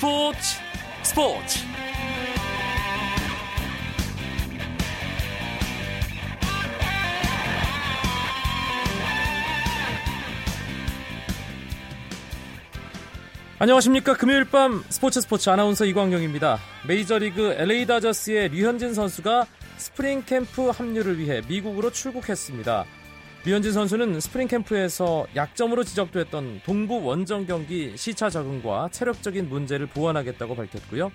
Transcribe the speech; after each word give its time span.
스포츠 0.00 0.38
스포츠. 1.02 1.58
안녕하십니까. 13.58 14.14
금요일 14.14 14.46
밤 14.46 14.82
스포츠 14.88 15.20
스포츠 15.20 15.50
아나운서 15.50 15.84
이광용입니다. 15.84 16.58
메이저리그 16.88 17.56
LA 17.58 17.84
다저스의 17.84 18.48
류현진 18.48 18.94
선수가 18.94 19.46
스프링 19.76 20.22
캠프 20.24 20.70
합류를 20.70 21.18
위해 21.18 21.42
미국으로 21.46 21.92
출국했습니다 21.92 22.86
류현진 23.42 23.72
선수는 23.72 24.20
스프링 24.20 24.48
캠프에서 24.48 25.26
약점으로 25.34 25.82
지적됐던 25.82 26.60
동부 26.62 27.02
원정 27.02 27.46
경기 27.46 27.96
시차 27.96 28.28
적응과 28.28 28.90
체력적인 28.92 29.48
문제를 29.48 29.86
보완하겠다고 29.86 30.54
밝혔고요. 30.54 31.10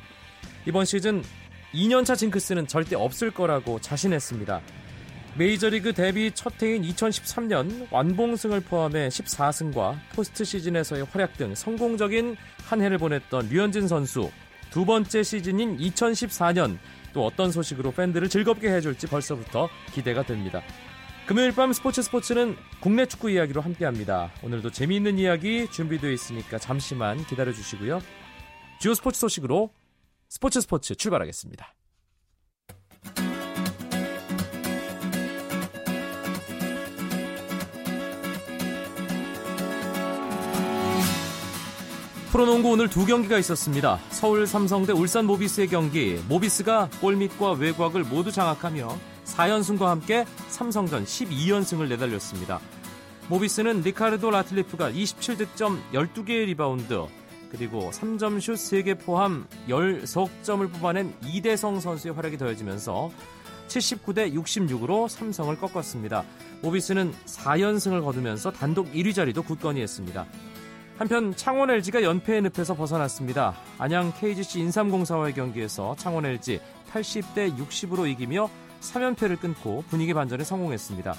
이번 0.66 0.86
시즌 0.86 1.24
2년차 1.72 2.18
징크스는 2.18 2.66
절대 2.66 2.96
없을 2.96 3.30
거라고 3.30 3.80
자신했습니다. 3.80 4.60
메이저리그 5.38 5.94
데뷔 5.94 6.32
첫 6.34 6.54
해인 6.64 6.82
2013년 6.82 7.88
완봉승을 7.92 8.62
포함해 8.62 9.10
14승과 9.10 10.00
포스트 10.16 10.44
시즌에서의 10.46 11.06
활약 11.12 11.38
등 11.38 11.54
성공적인 11.54 12.38
한 12.66 12.82
해를 12.82 12.98
보냈던 12.98 13.50
류현진 13.50 13.88
선수 13.88 14.32
두 14.72 14.84
번째 14.84 15.22
시즌인 15.22 15.78
2014년 15.78 16.80
또 17.14 17.24
어떤 17.24 17.52
소식으로 17.52 17.92
팬들을 17.92 18.30
즐겁게 18.30 18.70
해줄지 18.72 19.06
벌써부터 19.06 19.70
기대가 19.94 20.24
됩니다. 20.24 20.64
금요일 21.28 21.56
밤 21.56 21.74
스포츠 21.74 22.04
스포츠는 22.04 22.56
국내 22.80 23.08
축구 23.08 23.32
이야기로 23.32 23.60
함께합니다. 23.60 24.32
오늘도 24.44 24.70
재미있는 24.70 25.18
이야기 25.18 25.68
준비되어 25.72 26.12
있으니까 26.12 26.60
잠시만 26.60 27.26
기다려 27.26 27.52
주시고요. 27.52 28.00
주요 28.80 28.94
스포츠 28.94 29.20
소식으로 29.20 29.74
스포츠 30.30 30.62
스포츠 30.62 30.94
출발하겠습니다. 30.94 31.75
프로농구 42.36 42.70
오늘 42.72 42.90
두 42.90 43.06
경기가 43.06 43.38
있었습니다. 43.38 43.98
서울 44.10 44.46
삼성대 44.46 44.92
울산 44.92 45.26
모비스의 45.26 45.70
경기. 45.70 46.22
모비스가 46.28 46.90
골밑과 47.00 47.54
외곽을 47.54 48.04
모두 48.04 48.30
장악하며 48.30 48.94
4연승과 49.24 49.86
함께 49.86 50.26
삼성전 50.50 51.06
12연승을 51.06 51.88
내달렸습니다. 51.88 52.60
모비스는 53.30 53.84
리카르도 53.84 54.32
라틀리프가 54.32 54.92
27득점 54.92 55.80
12개의 55.94 56.48
리바운드 56.48 57.06
그리고 57.52 57.90
3점 57.92 58.42
슛 58.42 58.56
3개 58.56 59.00
포함 59.00 59.48
10석점을 59.70 60.74
뽑아낸 60.74 61.14
이대성 61.24 61.80
선수의 61.80 62.16
활약이 62.16 62.38
더해지면서 62.38 63.12
79대 63.70 64.34
66으로 64.34 65.08
삼성을 65.08 65.58
꺾었습니다. 65.58 66.26
모비스는 66.62 67.14
4연승을 67.28 68.04
거두면서 68.04 68.52
단독 68.52 68.92
1위 68.92 69.16
자리도 69.16 69.42
굳건히 69.44 69.80
했습니다. 69.80 70.26
한편 70.98 71.36
창원 71.36 71.70
LG가 71.70 72.04
연패의 72.04 72.44
늪에서 72.44 72.74
벗어났습니다. 72.74 73.54
안양 73.80 74.14
KGC 74.18 74.62
인삼공사와의 74.62 75.34
경기에서 75.34 75.94
창원 75.98 76.26
LG 76.26 76.62
80대 76.94 77.58
60으로 77.58 78.10
이기며 78.10 78.50
3연패를 78.80 79.40
끊고 79.40 79.84
분위기 79.90 80.14
반전에 80.14 80.46
성공했습니다. 80.46 81.14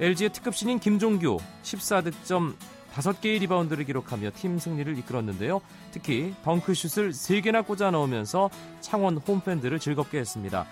LG의 0.00 0.30
특급 0.30 0.56
신인 0.56 0.80
김종규 0.80 1.36
14득점 1.62 2.54
5개의 2.94 3.40
리바운드를 3.40 3.84
기록하며 3.84 4.30
팀 4.34 4.58
승리를 4.58 4.98
이끌었는데요. 4.98 5.60
특히 5.92 6.34
덩크슛을 6.42 7.10
3개나 7.10 7.64
꽂아 7.64 7.92
넣으면서 7.92 8.50
창원 8.80 9.18
홈팬들을 9.18 9.78
즐겁게 9.78 10.18
했습니다. 10.18 10.66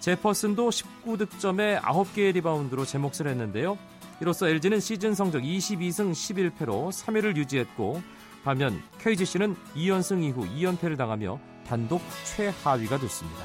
제퍼슨도 0.00 0.70
19득점에 0.70 1.80
9개의 1.80 2.34
리바운드로 2.34 2.84
제 2.84 2.98
몫을 2.98 3.26
했는데요. 3.26 3.78
이로써 4.20 4.48
LG는 4.48 4.80
시즌 4.80 5.14
성적 5.14 5.40
22승 5.40 6.12
11패로 6.12 6.90
3위를 6.90 7.36
유지했고 7.36 8.02
반면 8.44 8.80
KGC는 8.98 9.56
2연승 9.74 10.22
이후 10.22 10.46
2연패를 10.46 10.96
당하며 10.96 11.38
단독 11.66 12.00
최하위가 12.24 12.98
됐습니다. 12.98 13.42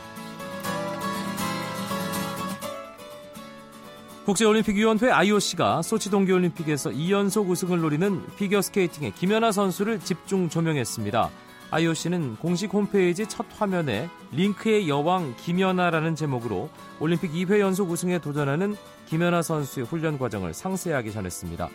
국제올림픽위원회 4.25 5.09
IOC가 5.09 5.81
소치 5.81 6.11
동계올림픽에서 6.11 6.91
2연속 6.91 7.49
우승을 7.49 7.81
노리는 7.81 8.23
피겨스케이팅의 8.37 9.13
김연아 9.15 9.51
선수를 9.51 9.99
집중 9.99 10.47
조명했습니다. 10.47 11.29
IOC는 11.71 12.35
공식 12.35 12.73
홈페이지 12.73 13.25
첫 13.25 13.45
화면에 13.57 14.09
링크의 14.33 14.89
여왕 14.89 15.35
김연아라는 15.37 16.15
제목으로 16.15 16.69
올림픽 16.99 17.31
2회 17.31 17.59
연속 17.59 17.89
우승에 17.89 18.19
도전하는 18.19 18.75
김연아 19.07 19.41
선수의 19.41 19.85
훈련 19.85 20.19
과정을 20.19 20.53
상세하게 20.53 21.11
전했습니다. 21.11 21.69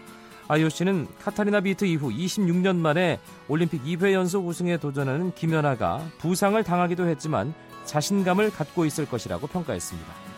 IOC는 0.48 1.08
카타리나 1.18 1.60
비트 1.62 1.86
이후 1.86 2.10
26년 2.10 2.76
만에 2.76 3.18
올림픽 3.48 3.82
2회 3.84 4.12
연속 4.12 4.46
우승에 4.46 4.76
도전하는 4.76 5.32
김연아가 5.34 6.06
부상을 6.18 6.62
당하기도 6.62 7.06
했지만 7.06 7.54
자신감을 7.86 8.50
갖고 8.50 8.84
있을 8.84 9.06
것이라고 9.08 9.46
평가했습니다. 9.46 10.35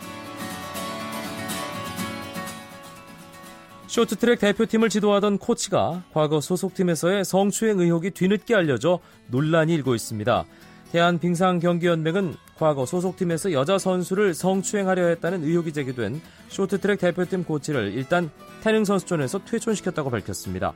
쇼트트랙 3.89 4.37
대표팀을 4.37 4.89
지도하던 4.89 5.39
코치가 5.39 6.03
과거 6.13 6.39
소속팀에서의 6.41 7.25
성추행 7.25 7.79
의혹이 7.79 8.11
뒤늦게 8.11 8.53
알려져 8.53 8.99
논란이 9.29 9.73
일고 9.73 9.95
있습니다. 9.95 10.45
대한빙상경기연맹은 10.91 12.35
과거 12.59 12.85
소속팀에서 12.85 13.51
여자 13.51 13.79
선수를 13.79 14.35
성추행하려 14.35 15.07
했다는 15.07 15.43
의혹이 15.43 15.73
제기된 15.73 16.21
쇼트트랙 16.49 16.99
대표팀 16.99 17.45
코치를 17.45 17.93
일단 17.93 18.29
태능 18.61 18.85
선수촌에서 18.85 19.43
퇴촌시켰다고 19.45 20.11
밝혔습니다. 20.11 20.73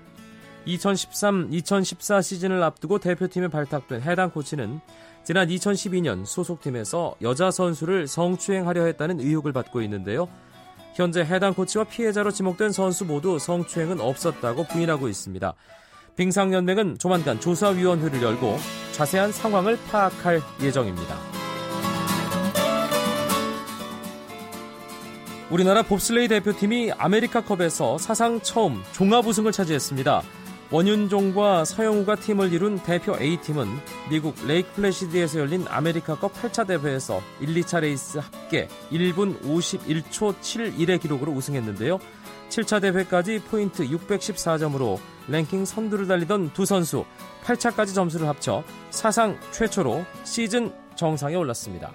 2013-2014 0.66 2.24
시즌을 2.24 2.64
앞두고 2.64 2.98
대표팀에 2.98 3.50
발탁된 3.50 4.02
해당 4.02 4.32
코치는 4.32 4.80
지난 5.24 5.50
2012년 5.50 6.26
소속팀에서 6.26 7.14
여자 7.22 7.52
선수를 7.52 8.08
성추행하려 8.08 8.86
했다는 8.86 9.20
의혹을 9.20 9.54
받고 9.54 9.84
있는데요. 9.84 10.28
현재 10.94 11.22
해당 11.22 11.54
코치와 11.54 11.86
피해자로 11.86 12.32
지목된 12.32 12.72
선수 12.72 13.06
모두 13.06 13.40
성추행은 13.40 14.00
없었다고 14.00 14.66
부인하고 14.66 15.08
있습니다. 15.08 15.54
빙상연맹은 16.16 17.00
조만간 17.00 17.40
조사위원회를 17.40 18.22
열고 18.22 18.58
자세한 18.92 19.32
상황을 19.32 19.78
파악할 19.90 20.42
예정입니다. 20.62 21.16
우리나라 25.50 25.82
봅슬레이 25.84 26.28
대표팀이 26.28 26.92
아메리카컵에서 26.94 27.98
사상 27.98 28.40
처음 28.42 28.82
종합 28.92 29.26
우승을 29.28 29.52
차지했습니다. 29.52 30.22
원윤종과 30.74 31.66
서영우가 31.66 32.16
팀을 32.16 32.52
이룬 32.52 32.80
대표 32.80 33.16
A팀은 33.16 33.68
미국 34.10 34.34
레이크 34.48 34.74
플래시드에서 34.74 35.38
열린 35.38 35.68
아메리카컵 35.70 36.34
8차 36.34 36.66
대회에서 36.66 37.22
1, 37.42 37.54
2차 37.54 37.82
레이스 37.82 38.18
합계 38.18 38.68
1분 38.92 39.40
51초 39.44 40.34
71의 40.40 41.00
기록으로 41.00 41.32
우승했는데요. 41.32 42.00
7차 42.50 42.82
대회까지 42.82 43.44
포인트 43.52 43.88
614점으로 43.88 44.98
랭킹 45.28 45.66
선두를 45.66 46.08
달리던 46.08 46.54
두 46.54 46.66
선수 46.66 47.06
8차까지 47.44 47.94
점수를 47.94 48.28
합쳐 48.28 48.64
사상 48.90 49.38
최초로 49.52 50.04
시즌 50.24 50.74
정상에 50.96 51.36
올랐습니다. 51.36 51.92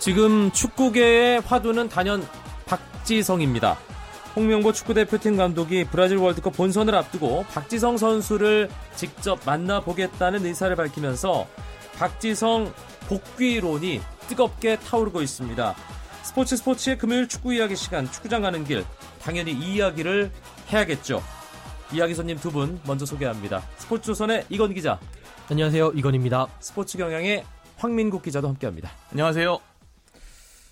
지금 0.00 0.50
축구계의 0.50 1.42
화두는 1.42 1.90
단연 1.90 2.26
박지성입니다. 2.64 3.76
홍명보 4.34 4.72
축구대표팀 4.72 5.36
감독이 5.36 5.84
브라질 5.84 6.16
월드컵 6.16 6.56
본선을 6.56 6.94
앞두고 6.94 7.44
박지성 7.52 7.98
선수를 7.98 8.70
직접 8.96 9.40
만나보겠다는 9.44 10.46
의사를 10.46 10.74
밝히면서 10.74 11.46
박지성 11.98 12.72
복귀론이 13.08 14.00
뜨겁게 14.28 14.76
타오르고 14.78 15.20
있습니다. 15.20 15.74
스포츠 16.22 16.56
스포츠의 16.56 16.96
금요일 16.96 17.28
축구 17.28 17.52
이야기 17.52 17.76
시간 17.76 18.10
축구장 18.10 18.40
가는 18.42 18.64
길 18.64 18.86
당연히 19.20 19.52
이 19.52 19.74
이야기를 19.74 20.30
해야겠죠. 20.72 21.22
이야기 21.92 22.14
손님 22.14 22.38
두 22.38 22.50
분 22.50 22.80
먼저 22.86 23.04
소개합니다. 23.04 23.62
스포츠조선의 23.76 24.46
이건 24.48 24.72
기자. 24.72 24.98
안녕하세요. 25.50 25.92
이건입니다. 25.94 26.46
스포츠 26.60 26.96
경향의 26.96 27.44
황민국 27.76 28.22
기자도 28.22 28.48
함께합니다. 28.48 28.90
안녕하세요. 29.10 29.69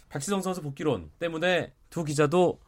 박지성 0.08 0.42
선수 0.42 0.62
복귀론 0.62 1.10
때문에 1.18 1.72
두 1.90 2.04
기자도 2.04 2.58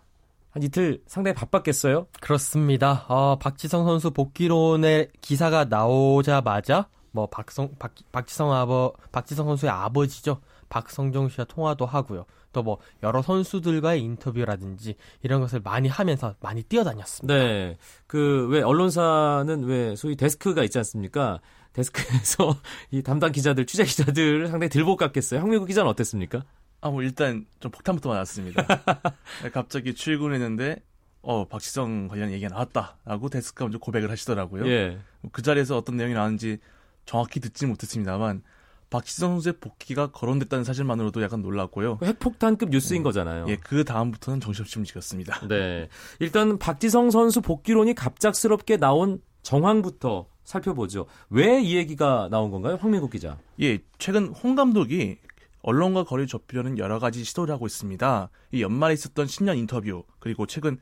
한 0.50 0.62
이틀 0.62 1.02
상당히 1.06 1.34
바빴겠어요? 1.34 2.06
그렇습니다. 2.20 3.04
어, 3.08 3.38
박지성 3.38 3.84
선수 3.84 4.10
복귀론의 4.10 5.10
기사가 5.20 5.64
나오자마자 5.66 6.88
뭐 7.12 7.26
박성 7.26 7.70
박, 7.78 7.92
박지성 8.12 8.52
아버 8.52 8.92
박지성 9.12 9.46
선수의 9.46 9.70
아버지죠. 9.70 10.40
박성정 10.68 11.28
씨와 11.30 11.44
통화도 11.46 11.86
하고요. 11.86 12.24
또 12.52 12.62
뭐 12.62 12.78
여러 13.04 13.22
선수들과의 13.22 14.00
인터뷰라든지 14.02 14.96
이런 15.22 15.40
것을 15.40 15.60
많이 15.60 15.88
하면서 15.88 16.34
많이 16.40 16.62
뛰어다녔습니다. 16.64 17.32
네. 17.34 17.76
그 18.08 18.48
왜 18.50 18.60
언론사는 18.62 19.64
왜 19.64 19.94
소위 19.96 20.16
데스크가 20.16 20.64
있지 20.64 20.78
않습니까? 20.78 21.40
데스크에서 21.72 22.56
이 22.90 23.02
담당 23.02 23.30
기자들, 23.30 23.66
취재 23.66 23.84
기자들을 23.84 24.48
상당히 24.48 24.68
들복 24.68 24.98
같겠어요. 24.98 25.40
황미국 25.40 25.68
기자는 25.68 25.88
어땠습니까? 25.90 26.42
아, 26.80 26.90
뭐 26.90 27.02
일단 27.02 27.46
좀 27.60 27.70
폭탄부터 27.70 28.08
맞았습니다. 28.08 28.64
네, 29.42 29.50
갑자기 29.50 29.94
출근했는데 29.94 30.82
어, 31.22 31.46
박지성 31.46 32.08
관련 32.08 32.30
얘기가 32.32 32.48
나왔다라고 32.48 33.28
데스크가 33.28 33.66
먼저 33.66 33.78
고백을 33.78 34.10
하시더라고요. 34.10 34.66
예. 34.68 34.98
그 35.32 35.42
자리에서 35.42 35.76
어떤 35.76 35.96
내용이 35.96 36.14
나왔는지 36.14 36.58
정확히 37.04 37.40
듣지 37.40 37.66
못했습니다만 37.66 38.42
박지성 38.88 39.32
선수의 39.34 39.54
복귀가 39.60 40.10
거론됐다는 40.10 40.64
사실만으로도 40.64 41.22
약간 41.22 41.42
놀랐고요. 41.42 41.98
핵폭탄급 42.02 42.70
뉴스인 42.70 43.02
거잖아요. 43.02 43.44
예, 43.48 43.56
그 43.56 43.84
다음부터는 43.84 44.40
정신없이 44.40 44.78
움직였습니다. 44.78 45.46
네. 45.46 45.88
일단 46.18 46.58
박지성 46.58 47.10
선수 47.10 47.40
복귀론이 47.40 47.94
갑작스럽게 47.94 48.78
나온 48.78 49.20
정황부터 49.42 50.26
살펴보죠. 50.44 51.06
왜 51.28 51.60
이 51.62 51.76
얘기가 51.76 52.28
나온 52.30 52.50
건가요? 52.50 52.78
황민국 52.80 53.10
기자. 53.10 53.38
예, 53.60 53.78
최근 53.98 54.28
홍 54.28 54.56
감독이 54.56 55.18
언론과 55.62 56.04
거리를 56.04 56.26
좁히려는 56.26 56.78
여러 56.78 56.98
가지 56.98 57.24
시도를 57.24 57.52
하고 57.54 57.66
있습니다. 57.66 58.30
이 58.52 58.62
연말에 58.62 58.94
있었던 58.94 59.26
신년 59.26 59.56
인터뷰, 59.56 60.04
그리고 60.18 60.46
최근 60.46 60.78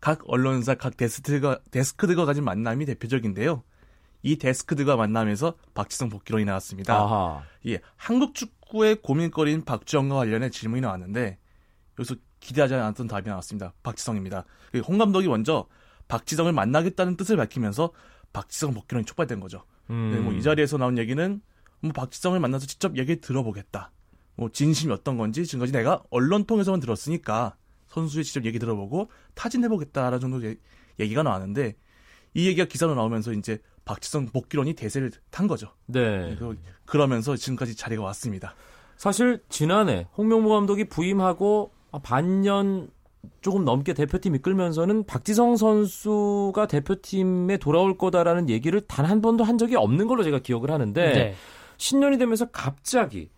각 0.00 0.20
언론사, 0.26 0.74
각 0.74 0.96
데스크들과, 0.96 1.60
데스크들과 1.70 2.24
가진 2.24 2.44
만남이 2.44 2.86
대표적인데요. 2.86 3.62
이 4.22 4.36
데스크들과 4.36 4.96
만나면서 4.96 5.54
박지성 5.74 6.08
복귀론이 6.10 6.44
나왔습니다. 6.44 6.94
아하. 6.94 7.42
예, 7.66 7.80
한국 7.96 8.34
축구의 8.34 8.96
고민거리인 9.02 9.64
박지성과 9.64 10.14
관련해 10.14 10.50
질문이 10.50 10.82
나왔는데 10.82 11.38
여기서 11.98 12.16
기대하지 12.40 12.74
않았던 12.74 13.06
답이 13.06 13.28
나왔습니다. 13.28 13.72
박지성입니다. 13.82 14.44
그홍 14.72 14.98
감독이 14.98 15.28
먼저 15.28 15.66
박지성을 16.08 16.52
만나겠다는 16.52 17.16
뜻을 17.16 17.36
밝히면서 17.36 17.92
박지성 18.32 18.74
복귀론이 18.74 19.04
촉발된 19.06 19.40
거죠. 19.40 19.64
음. 19.90 20.12
네, 20.12 20.20
뭐이 20.20 20.42
자리에서 20.42 20.76
나온 20.76 20.98
얘기는 20.98 21.40
뭐 21.80 21.92
박지성을 21.92 22.38
만나서 22.38 22.66
직접 22.66 22.96
얘기 22.96 23.20
들어보겠다. 23.20 23.90
뭐 24.40 24.48
진심이 24.50 24.90
어떤 24.90 25.18
건지 25.18 25.44
지금까지 25.44 25.70
내가 25.70 26.02
언론 26.08 26.44
통해서만 26.44 26.80
들었으니까 26.80 27.56
선수의 27.88 28.24
직접 28.24 28.46
얘기 28.46 28.58
들어보고 28.58 29.10
타진해보겠다라는 29.34 30.18
정도 30.18 30.42
의 30.46 30.56
얘기가 30.98 31.22
나왔는데 31.22 31.76
이 32.32 32.46
얘기가 32.46 32.64
기사로 32.64 32.94
나오면서 32.94 33.34
이제 33.34 33.58
박지성 33.84 34.28
복귀론이 34.28 34.72
대세를 34.72 35.10
탄 35.30 35.46
거죠. 35.46 35.72
네. 35.84 36.36
그- 36.38 36.56
그러면서 36.86 37.36
지금까지 37.36 37.76
자리가 37.76 38.02
왔습니다. 38.02 38.54
사실 38.96 39.42
지난해 39.50 40.06
홍명보 40.16 40.48
감독이 40.48 40.84
부임하고 40.84 41.72
반년 42.02 42.88
조금 43.42 43.66
넘게 43.66 43.92
대표팀 43.92 44.34
이끌면서는 44.36 45.04
박지성 45.04 45.58
선수가 45.58 46.66
대표팀에 46.66 47.58
돌아올 47.58 47.98
거다라는 47.98 48.48
얘기를 48.48 48.80
단 48.80 49.04
한 49.04 49.20
번도 49.20 49.44
한 49.44 49.58
적이 49.58 49.76
없는 49.76 50.06
걸로 50.06 50.22
제가 50.22 50.38
기억을 50.38 50.70
하는데 50.70 51.12
네. 51.12 51.34
신년이 51.76 52.16
되면서 52.16 52.46
갑자기 52.50 53.28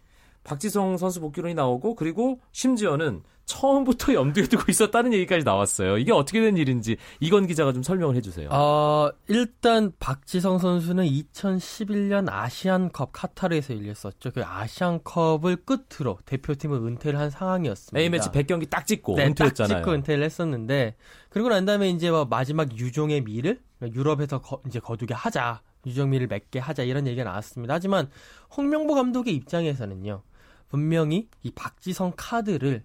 박지성 0.45 0.97
선수 0.97 1.21
복귀론이 1.21 1.55
나오고 1.55 1.95
그리고 1.95 2.41
심지어는 2.53 3.23
처음부터 3.45 4.15
염두에 4.15 4.45
두고 4.45 4.65
있었다는 4.69 5.13
얘기까지 5.15 5.45
나왔어요. 5.45 5.99
이게 5.99 6.13
어떻게 6.13 6.41
된 6.41 6.57
일인지 6.57 6.97
이건 7.21 7.47
기자가 7.47 7.73
좀 7.73 7.83
설명을 7.83 8.17
해주세요. 8.17 8.49
어, 8.51 9.11
일단 9.29 9.93
박지성 9.99 10.59
선수는 10.59 11.05
2011년 11.05 12.29
아시안컵 12.31 13.11
카타르에서 13.13 13.77
열렸었죠. 13.77 14.31
그 14.33 14.43
아시안컵을 14.45 15.65
끝으로 15.65 16.19
대표팀을 16.25 16.79
은퇴를 16.79 17.19
한 17.19 17.31
상황이었습니다. 17.31 18.01
A매치 18.01 18.31
100경기 18.31 18.71
딱 18.71 18.87
찍고 18.87 19.17
네, 19.17 19.27
은퇴했잖아요. 19.27 19.69
딱 19.69 19.81
찍고 19.81 19.93
은퇴를 19.93 20.25
했었는데 20.25 20.97
그리고 21.29 21.49
난 21.49 21.65
다음에 21.65 21.91
이제 21.91 22.11
뭐 22.11 22.25
마지막 22.25 22.77
유종의 22.77 23.23
미를 23.23 23.61
유럽에서 23.83 24.41
거, 24.41 24.61
이제 24.67 24.79
거두게 24.79 25.15
하자. 25.15 25.61
유종미를 25.85 26.29
맺게 26.29 26.61
하자 26.61 26.85
이런 26.85 27.09
얘기가 27.09 27.25
나왔습니다. 27.25 27.75
하지만 27.75 28.09
홍명보 28.57 28.95
감독의 28.95 29.35
입장에서는요. 29.35 30.23
분명히 30.73 31.29
이 31.43 31.51
박지성 31.51 32.15
카드를 32.17 32.83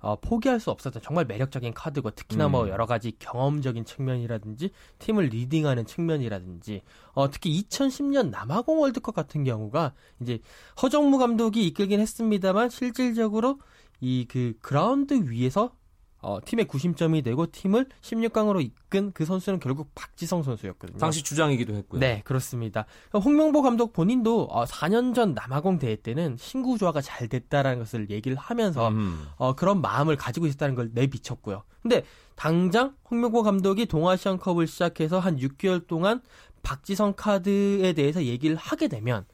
어, 0.00 0.18
포기할 0.18 0.58
수 0.58 0.72
없었던 0.72 1.00
정말 1.00 1.26
매력적인 1.26 1.74
카드고 1.74 2.10
특히나 2.10 2.48
뭐 2.48 2.64
음. 2.64 2.70
여러 2.70 2.86
가지 2.86 3.12
경험적인 3.18 3.84
측면이라든지 3.84 4.72
팀을 4.98 5.26
leading하는 5.26 5.86
측면이라든지 5.86 6.82
어, 7.12 7.30
특히 7.30 7.62
2010년 7.62 8.30
남아공 8.30 8.80
월드컵 8.80 9.14
같은 9.14 9.44
경우가 9.44 9.92
이제 10.20 10.40
허정무 10.82 11.18
감독이 11.18 11.64
이끌긴 11.68 12.00
했습니다만 12.00 12.68
실질적으로 12.68 13.60
이 14.00 14.26
그 14.28 14.54
그라운드 14.60 15.14
위에서 15.30 15.76
어, 16.22 16.38
팀의 16.44 16.66
구심점이 16.66 17.22
되고 17.22 17.46
팀을 17.50 17.86
16강으로 18.02 18.62
이끈 18.62 19.12
그 19.12 19.24
선수는 19.24 19.60
결국 19.60 19.90
박지성 19.94 20.42
선수였거든요. 20.42 20.98
당시 20.98 21.22
주장이기도 21.22 21.74
했고요. 21.74 22.00
네, 22.00 22.22
그렇습니다. 22.24 22.84
홍명보 23.12 23.62
감독 23.62 23.92
본인도 23.92 24.44
어, 24.44 24.64
4년 24.64 25.14
전 25.14 25.34
남아공 25.34 25.78
대회 25.78 25.96
때는 25.96 26.36
신구 26.38 26.78
조화가 26.78 27.00
잘 27.00 27.28
됐다라는 27.28 27.78
것을 27.78 28.10
얘기를 28.10 28.36
하면서 28.36 28.88
음. 28.88 29.26
어, 29.36 29.54
그런 29.54 29.80
마음을 29.80 30.16
가지고 30.16 30.46
있었다는 30.46 30.74
걸 30.74 30.90
내비쳤고요. 30.92 31.62
근데 31.82 32.04
당장 32.34 32.94
홍명보 33.10 33.42
감독이 33.42 33.86
동아시안컵을 33.86 34.66
시작해서 34.66 35.18
한 35.18 35.36
6개월 35.36 35.86
동안 35.86 36.20
박지성 36.62 37.14
카드에 37.16 37.92
대해서 37.94 38.24
얘기를 38.24 38.56
하게 38.56 38.88
되면 38.88 39.24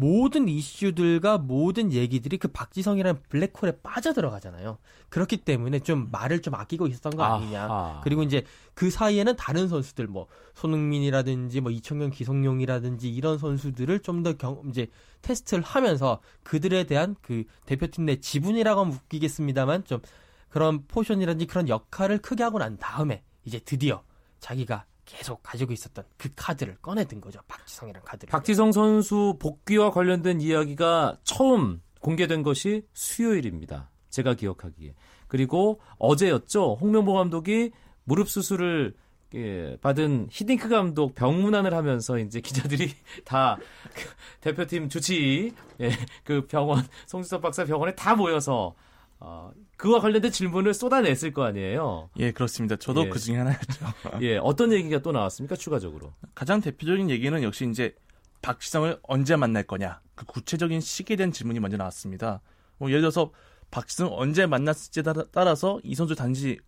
모든 0.00 0.48
이슈들과 0.48 1.38
모든 1.38 1.92
얘기들이 1.92 2.38
그 2.38 2.48
박지성이라는 2.48 3.22
블랙홀에 3.28 3.80
빠져들어가잖아요. 3.82 4.78
그렇기 5.10 5.38
때문에 5.38 5.80
좀 5.80 6.08
말을 6.10 6.40
좀 6.40 6.54
아끼고 6.54 6.86
있었던 6.86 7.14
거 7.16 7.22
아니냐. 7.22 7.64
아하. 7.64 8.00
그리고 8.02 8.22
이제 8.22 8.44
그 8.74 8.90
사이에는 8.90 9.36
다른 9.36 9.68
선수들 9.68 10.06
뭐 10.06 10.26
손흥민이라든지 10.54 11.60
뭐 11.60 11.70
이청용, 11.70 12.10
기성용이라든지 12.10 13.10
이런 13.12 13.36
선수들을 13.38 14.00
좀 14.00 14.22
더 14.22 14.34
경 14.36 14.62
이제 14.68 14.86
테스트를 15.22 15.62
하면서 15.62 16.20
그들에 16.42 16.84
대한 16.84 17.14
그 17.20 17.44
대표팀 17.66 18.06
내 18.06 18.16
지분이라고 18.20 18.80
하면 18.80 18.94
웃기겠습니다만 18.94 19.84
좀 19.84 20.00
그런 20.48 20.86
portion이라든지 20.86 21.46
그런 21.46 21.68
역할을 21.68 22.18
크게 22.18 22.42
하고 22.42 22.58
난 22.58 22.76
다음에 22.78 23.22
이제 23.44 23.58
드디어 23.60 24.02
자기가 24.40 24.84
계속 25.10 25.42
가지고 25.42 25.72
있었던 25.72 26.04
그 26.16 26.28
카드를 26.36 26.76
꺼내든 26.80 27.20
거죠. 27.20 27.40
박지성이란 27.48 28.02
카드를. 28.04 28.30
박지성 28.30 28.72
선수 28.72 29.36
복귀와 29.40 29.90
관련된 29.90 30.40
이야기가 30.40 31.18
처음 31.24 31.82
공개된 32.00 32.42
것이 32.42 32.86
수요일입니다. 32.92 33.90
제가 34.08 34.34
기억하기에. 34.34 34.94
그리고 35.26 35.80
어제였죠. 35.98 36.78
홍명보 36.80 37.14
감독이 37.14 37.72
무릎 38.04 38.28
수술을 38.28 38.94
예, 39.34 39.76
받은 39.80 40.26
히딩크 40.30 40.68
감독 40.68 41.14
병문안을 41.14 41.72
하면서 41.72 42.18
이제 42.18 42.40
기자들이 42.40 42.90
다 43.24 43.58
그 43.94 44.08
대표팀 44.40 44.88
주치 44.88 45.52
예, 45.80 45.90
그 46.24 46.46
병원 46.46 46.84
송지섭 47.06 47.40
박사 47.40 47.64
병원에 47.64 47.94
다 47.94 48.14
모여서 48.14 48.74
어, 49.20 49.52
그와 49.76 50.00
관련된 50.00 50.30
질문을 50.32 50.72
쏟아냈을 50.74 51.32
거 51.32 51.44
아니에요. 51.44 52.08
예, 52.18 52.32
그렇습니다. 52.32 52.76
저도 52.76 53.04
예. 53.04 53.08
그 53.10 53.18
중에 53.18 53.36
하나였죠. 53.36 53.60
예, 54.22 54.38
어떤 54.38 54.72
얘기가 54.72 55.00
또 55.00 55.12
나왔습니까? 55.12 55.56
추가적으로. 55.56 56.14
가장 56.34 56.60
대표적인 56.60 57.10
얘기는 57.10 57.42
역시 57.42 57.68
이제 57.70 57.94
박지성을 58.42 58.98
언제 59.02 59.36
만날 59.36 59.64
거냐 59.64 60.00
그 60.14 60.24
구체적인 60.24 60.80
시기에 60.80 61.16
대한 61.16 61.32
질문이 61.32 61.60
먼저 61.60 61.76
나왔습니다. 61.76 62.40
뭐 62.78 62.88
예를 62.88 63.02
들어서 63.02 63.30
박지성 63.70 64.08
언제 64.12 64.46
만났을지에 64.46 65.02
따라- 65.02 65.24
따라서 65.30 65.78
이 65.84 65.94
선수 65.94 66.14
단지 66.14 66.58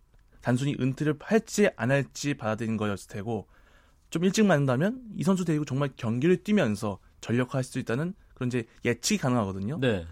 단순히 0.41 0.75
은퇴를 0.79 1.15
할지 1.19 1.69
안 1.75 1.89
할지 1.89 2.35
받아들인 2.35 2.77
거였을 2.77 3.09
테고 3.09 3.47
좀 4.11 4.23
일찍 4.25 4.45
만난다면 4.45 5.01
이 5.15 5.23
선수 5.23 5.43
데리고 5.45 5.65
정말 5.65 5.89
경기를 5.97 6.43
뛰면서 6.43 6.99
전력화할 7.21 7.63
수 7.63 7.79
있다는 7.79 8.13
그런 8.35 8.47
이제 8.49 8.65
예측이 8.85 9.17
가능하거든요. 9.17 9.79
네. 9.79 10.05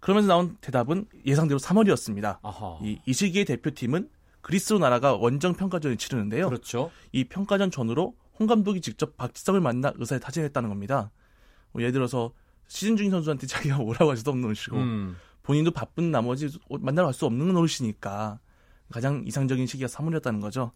그러면서 0.00 0.28
나온 0.28 0.56
대답은 0.60 1.06
예상대로 1.24 1.58
3월이었습니다. 1.58 2.38
아하. 2.42 2.78
이, 2.82 2.98
이 3.06 3.12
시기의 3.12 3.44
대표팀은 3.44 4.08
그리스로 4.40 4.78
나라가 4.78 5.14
원정 5.14 5.54
평가전을 5.54 5.96
치르는데요. 5.96 6.48
그렇죠. 6.48 6.90
이 7.12 7.24
평가전 7.24 7.70
전후로 7.70 8.14
홍 8.38 8.46
감독이 8.46 8.80
직접 8.80 9.16
박지성을 9.16 9.60
만나 9.60 9.92
의사를 9.96 10.20
타진했다는 10.20 10.68
겁니다. 10.68 11.10
뭐 11.72 11.82
예를 11.82 11.92
들어서 11.92 12.32
시즌 12.68 12.96
중인 12.96 13.10
선수한테 13.10 13.46
자기가 13.46 13.78
오라고 13.78 14.10
할 14.10 14.16
수도 14.16 14.30
없는 14.30 14.42
노릇이고 14.42 14.76
음. 14.76 15.16
본인도 15.42 15.70
바쁜 15.70 16.10
나머지 16.10 16.48
만나러 16.68 17.06
갈 17.06 17.14
수 17.14 17.26
없는 17.26 17.52
노릇이니까 17.54 18.38
가장 18.90 19.22
이상적인 19.26 19.66
시기가 19.66 19.88
3월이었다는 19.88 20.40
거죠. 20.40 20.72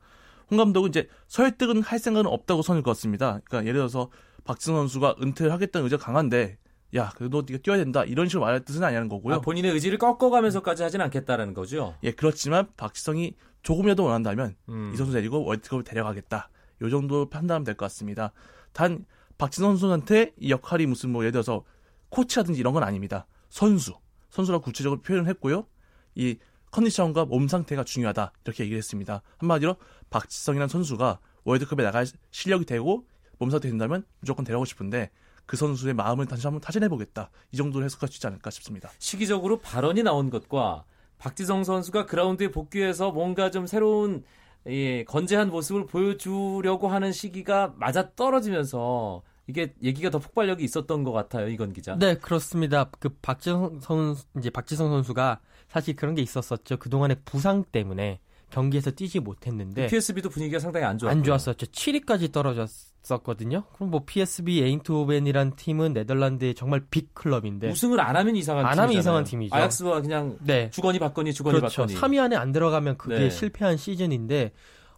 홍 0.51 0.59
감독은 0.59 0.89
이제 0.91 1.09
설득은 1.29 1.83
할 1.83 1.99
생각은 1.99 2.29
없다고 2.31 2.63
선을 2.63 2.83
그었습니다. 2.83 3.41
그러니까 3.45 3.69
예를 3.69 3.75
들어서 3.81 4.11
박지성 4.45 4.75
선수가 4.77 5.17
은퇴를 5.23 5.53
하겠다는 5.53 5.85
의지가 5.85 6.03
강한데 6.03 6.59
야, 6.97 7.11
그래도 7.17 7.43
네가 7.47 7.63
뛰어야 7.63 7.79
된다 7.79 8.05
이런 8.05 8.29
식으로 8.29 8.45
말할 8.45 8.65
뜻은 8.65 8.83
아니라는 8.83 9.09
거고요. 9.09 9.37
아, 9.37 9.41
본인의 9.41 9.73
의지를 9.73 9.99
꺾어가면서까지 9.99 10.83
하진 10.83 11.01
않겠다라는 11.01 11.55
거죠. 11.55 11.95
예, 12.03 12.11
그렇지만 12.13 12.69
박지성이 12.77 13.35
조금이라도 13.63 14.05
원한다면 14.05 14.57
음. 14.69 14.91
이 14.93 14.97
선수 14.97 15.13
데리고 15.13 15.45
월드컵을 15.45 15.85
데려가겠다. 15.85 16.49
요 16.83 16.91
정도 16.91 17.29
판단하면 17.29 17.65
될 17.65 17.75
것 17.77 17.85
같습니다. 17.87 18.33
단 18.73 19.05
박지성 19.39 19.71
선수한테 19.77 20.33
이 20.39 20.51
역할이 20.51 20.87
무슨 20.87 21.11
뭐 21.11 21.23
예를 21.23 21.33
들어서 21.33 21.65
코치라든지 22.09 22.59
이런 22.59 22.73
건 22.73 22.83
아닙니다. 22.83 23.27
선수, 23.49 23.95
선수라고 24.31 24.65
구체적으로 24.65 25.01
표현을 25.01 25.29
했고요. 25.29 25.67
이 26.15 26.39
컨디션과 26.73 27.25
몸 27.27 27.49
상태가 27.49 27.85
중요하다 27.85 28.33
이렇게 28.45 28.63
얘기를 28.65 28.79
했습니다. 28.79 29.23
한마디로 29.39 29.77
박지성이라는 30.11 30.69
선수가 30.69 31.19
월드컵에 31.45 31.83
나갈 31.85 32.07
실력이 32.31 32.65
되고 32.65 33.07
몸 33.39 33.51
상태 33.51 33.69
된다면 33.69 34.05
무조건 34.21 34.45
데려가고 34.45 34.65
싶은데 34.65 35.11
그 35.51 35.57
선수의 35.57 35.95
마음을 35.95 36.27
다시 36.27 36.47
한번 36.47 36.61
타진해 36.61 36.89
보겠다 36.89 37.29
이 37.51 37.57
정도로 37.57 37.85
해석할 37.85 38.09
수 38.09 38.19
있지 38.19 38.27
않을까 38.29 38.51
싶습니다. 38.51 38.89
시기적으로 39.01 39.59
발언이 39.59 40.05
나온 40.05 40.31
것과 40.31 40.85
박지성 41.19 41.65
선수가 41.65 42.07
그라운드에 42.07 42.53
복귀해서 42.53 43.11
뭔가 43.11 43.51
좀 43.51 43.67
새로운 43.67 44.23
예, 44.69 45.03
건재한 45.03 45.51
모습을 45.51 45.87
보여주려고 45.87 46.87
하는 46.87 47.11
시기가 47.11 47.75
맞아 47.79 48.11
떨어지면서 48.15 49.23
이게 49.49 49.75
얘기가 49.83 50.11
더 50.11 50.21
폭발력이 50.21 50.63
있었던 50.63 51.03
것 51.03 51.11
같아요, 51.11 51.49
이건 51.49 51.73
기자. 51.73 51.97
네, 51.97 52.15
그렇습니다. 52.15 52.89
그 53.01 53.09
박지성 53.09 53.81
선 53.81 54.15
이제 54.39 54.51
박지성 54.51 54.89
선수가 54.89 55.41
사실 55.67 55.97
그런 55.97 56.15
게 56.15 56.23
있었었죠. 56.23 56.77
그 56.77 56.89
동안의 56.91 57.23
부상 57.25 57.65
때문에 57.65 58.21
경기에서 58.51 58.91
뛰지 58.91 59.21
못했는데 59.21 59.87
PSB도 59.87 60.29
분위기가 60.29 60.59
상당히 60.59 60.87
안 60.87 60.99
좋았고 60.99 61.17
안 61.17 61.23
좋았었죠. 61.25 61.67
7위까지 61.67 62.33
떨어졌었거든요. 62.33 63.65
그럼 63.75 63.91
뭐 63.91 64.05
PSV 64.05 64.63
에인트호벤이란 64.63 65.57
팀은 65.57 65.93
네덜란드의 65.93 66.55
정말 66.55 66.85
빅 66.91 67.15
클럽인데 67.15 67.71
우승을 67.71 68.01
안 68.01 68.17
하면 68.17 68.37
이상한 68.37 68.65
안 68.67 68.71
팀이잖아요. 68.73 68.89
하면 68.89 68.99
이상한 69.01 69.25
팀이죠. 69.25 69.55
아약스와 69.57 70.01
그냥 70.03 70.37
네. 70.43 70.71
주거니 70.71 70.99
받거니 70.99 71.33
주거니 71.33 71.59
그렇죠. 71.59 71.83
받거니. 71.87 72.01
3위 72.01 72.21
안에 72.23 72.37
안 72.37 72.53
들어가면 72.53 72.99
그게 72.99 73.19
네. 73.19 73.31
실패한 73.31 73.77
시즌인데 73.77 74.53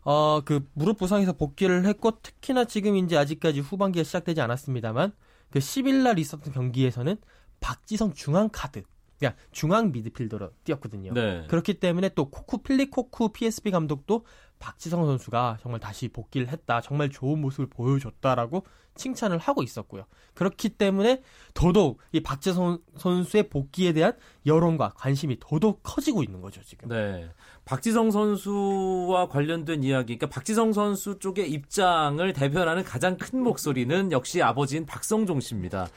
어 0.04 0.40
그 0.44 0.66
무릎 0.74 0.98
부상에서 0.98 1.32
복귀를 1.34 1.86
했고 1.86 2.18
특히나 2.22 2.64
지금 2.64 2.96
이제 2.96 3.16
아직까지 3.16 3.60
후반기가 3.60 4.02
시작되지 4.02 4.40
않았습니다만 4.40 5.12
그 5.50 5.58
10일 5.60 6.02
날 6.02 6.18
있었던 6.18 6.52
경기에서는 6.52 7.16
박지성 7.60 8.14
중앙 8.14 8.48
카드 8.50 8.82
그러니까 9.22 9.40
중앙 9.52 9.92
미드필더로 9.92 10.50
뛰었거든요. 10.64 11.12
네. 11.14 11.46
그렇기 11.48 11.74
때문에 11.74 12.10
또 12.10 12.28
코쿠 12.28 12.58
필리 12.64 12.90
코쿠 12.90 13.32
PSB 13.32 13.70
감독도 13.70 14.24
박지성 14.62 15.04
선수가 15.04 15.58
정말 15.60 15.80
다시 15.80 16.06
복귀를 16.06 16.46
했다. 16.48 16.80
정말 16.80 17.10
좋은 17.10 17.40
모습을 17.40 17.66
보여줬다라고 17.66 18.64
칭찬을 18.94 19.38
하고 19.38 19.62
있었고요. 19.62 20.04
그렇기 20.34 20.70
때문에 20.70 21.22
더더욱 21.54 21.98
이 22.12 22.22
박지성 22.22 22.78
선수의 22.96 23.48
복귀에 23.48 23.92
대한 23.92 24.12
여론과 24.46 24.92
관심이 24.96 25.38
더더욱 25.40 25.80
커지고 25.82 26.22
있는 26.22 26.40
거죠, 26.40 26.62
지금. 26.62 26.88
네. 26.88 27.28
박지성 27.64 28.10
선수와 28.10 29.28
관련된 29.28 29.82
이야기, 29.82 30.18
그러니까 30.18 30.28
박지성 30.28 30.72
선수 30.72 31.18
쪽의 31.18 31.50
입장을 31.50 32.32
대변하는 32.32 32.84
가장 32.84 33.16
큰 33.16 33.42
목소리는 33.42 34.12
역시 34.12 34.42
아버지인 34.42 34.86
박성종 34.86 35.40
씨입니다. 35.40 35.88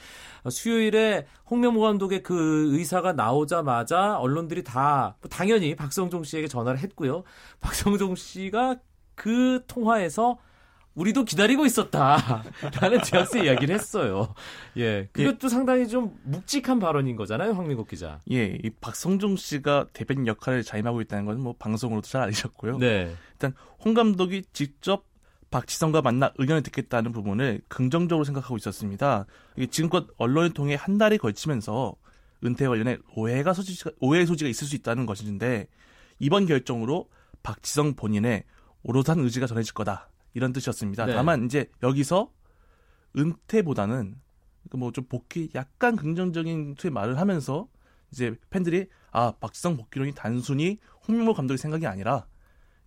수요일에 0.49 1.25
홍명보 1.49 1.81
감독의 1.81 2.21
그 2.23 2.75
의사가 2.75 3.13
나오자마자 3.13 4.17
언론들이 4.19 4.63
다 4.63 5.17
당연히 5.29 5.75
박성종 5.75 6.23
씨에게 6.23 6.47
전화를 6.47 6.79
했고요. 6.79 7.23
박성종 7.61 8.15
씨가 8.15 8.54
그 9.15 9.63
통화에서 9.67 10.37
우리도 10.95 11.25
기다리고 11.25 11.65
있었다라는 11.65 13.01
뉘앙스의 13.11 13.45
이야기를 13.45 13.75
했어요. 13.75 14.33
예, 14.77 15.09
그것도 15.11 15.49
상당히 15.49 15.87
좀 15.89 16.17
묵직한 16.23 16.79
발언인 16.79 17.17
거잖아요, 17.17 17.51
황민국 17.51 17.89
기자. 17.89 18.19
예, 18.31 18.57
이 18.63 18.69
박성종 18.79 19.35
씨가 19.35 19.87
대변인 19.93 20.25
역할을 20.27 20.63
자임하고 20.63 21.01
있다는 21.01 21.25
건 21.25 21.35
뭐 21.39 21.53
방송으로도 21.59 22.07
잘 22.07 22.21
알리셨고요. 22.21 22.77
네, 22.77 23.13
일단 23.33 23.53
홍 23.83 23.93
감독이 23.93 24.43
직접 24.53 25.03
박지성과 25.51 26.01
만나 26.01 26.31
의견을 26.37 26.63
듣겠다는 26.63 27.11
부분을 27.11 27.61
긍정적으로 27.67 28.23
생각하고 28.23 28.55
있었습니다. 28.57 29.25
이게 29.57 29.67
지금껏 29.67 30.07
언론을 30.17 30.51
통해 30.53 30.75
한 30.75 30.97
달이 30.97 31.17
걸치면서 31.17 31.93
은퇴 32.45 32.67
관련해 32.67 32.97
오해가 33.15 33.53
소지, 33.53 33.77
오해의 33.99 34.25
소지가 34.25 34.49
있을 34.49 34.65
수 34.67 34.75
있다는 34.75 35.05
것인데 35.05 35.67
이번 36.19 36.45
결정으로 36.45 37.09
박지성 37.45 37.93
본인의 37.95 38.43
오롯한 38.83 39.19
의지가 39.19 39.45
전해질 39.47 39.73
거다 39.73 40.09
이런 40.33 40.51
뜻이었습니다. 40.51 41.05
네. 41.05 41.13
다만 41.13 41.45
이제 41.45 41.69
여기서 41.83 42.31
은퇴보다는 43.17 44.15
뭐 44.73 44.91
좀 44.91 45.05
복귀 45.07 45.49
약간 45.55 45.95
긍정적인 45.95 46.75
투의 46.75 46.91
말을 46.91 47.19
하면서 47.19 47.67
이제 48.11 48.35
팬들이 48.49 48.87
아 49.11 49.31
박지성 49.39 49.77
복귀론이 49.77 50.13
단순히 50.15 50.79
홍명보 51.07 51.33
감독의 51.33 51.57
생각이 51.59 51.85
아니라 51.87 52.25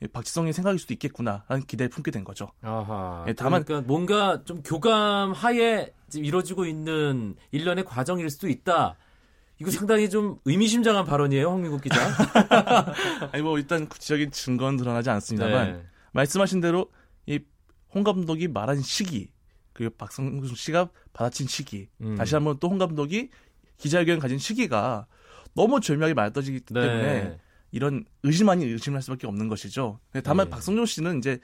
예, 0.02 0.06
박지성의 0.06 0.52
생각일 0.52 0.78
수도 0.78 0.92
있겠구나라는 0.94 1.64
기대를 1.66 1.88
품게 1.90 2.10
된 2.10 2.24
거죠. 2.24 2.48
아하. 2.62 3.24
예, 3.28 3.32
다만- 3.32 3.64
그러니까 3.64 3.86
뭔가 3.86 4.44
좀 4.44 4.62
교감 4.62 5.32
하에 5.32 5.92
지금 6.08 6.24
이루어지고 6.24 6.66
있는 6.66 7.34
일련의 7.52 7.84
과정일 7.84 8.28
수도 8.30 8.48
있다. 8.48 8.96
이거 9.60 9.70
상당히 9.70 10.08
좀 10.08 10.38
의미심장한 10.44 11.04
발언이에요, 11.04 11.50
황민국 11.50 11.82
기자. 11.82 11.96
아니 13.32 13.42
뭐 13.42 13.58
일단 13.58 13.88
구체적인 13.88 14.30
증거는 14.30 14.76
드러나지 14.76 15.10
않습니다만 15.10 15.72
네. 15.72 15.82
말씀하신 16.12 16.60
대로 16.60 16.90
이 17.26 17.40
홍 17.90 18.04
감독이 18.04 18.48
말한 18.48 18.80
시기 18.82 19.30
그리고 19.72 19.94
박성수 19.96 20.54
씨가 20.56 20.90
받아친 21.12 21.46
시기 21.46 21.88
음. 22.00 22.16
다시 22.16 22.34
한번 22.34 22.58
또 22.58 22.68
홍 22.68 22.78
감독이 22.78 23.30
기자회견 23.78 24.18
가진 24.18 24.38
시기가 24.38 25.06
너무 25.54 25.80
절묘하게 25.80 26.14
맞아떨어지기 26.14 26.60
네. 26.70 26.80
때문에 26.80 27.38
이런 27.70 28.04
의심 28.22 28.48
아닌 28.48 28.68
의심을 28.68 28.96
할 28.96 29.02
수밖에 29.02 29.26
없는 29.26 29.48
것이죠. 29.48 30.00
다만 30.24 30.46
네. 30.46 30.50
박성종 30.50 30.86
씨는 30.86 31.18
이제 31.18 31.38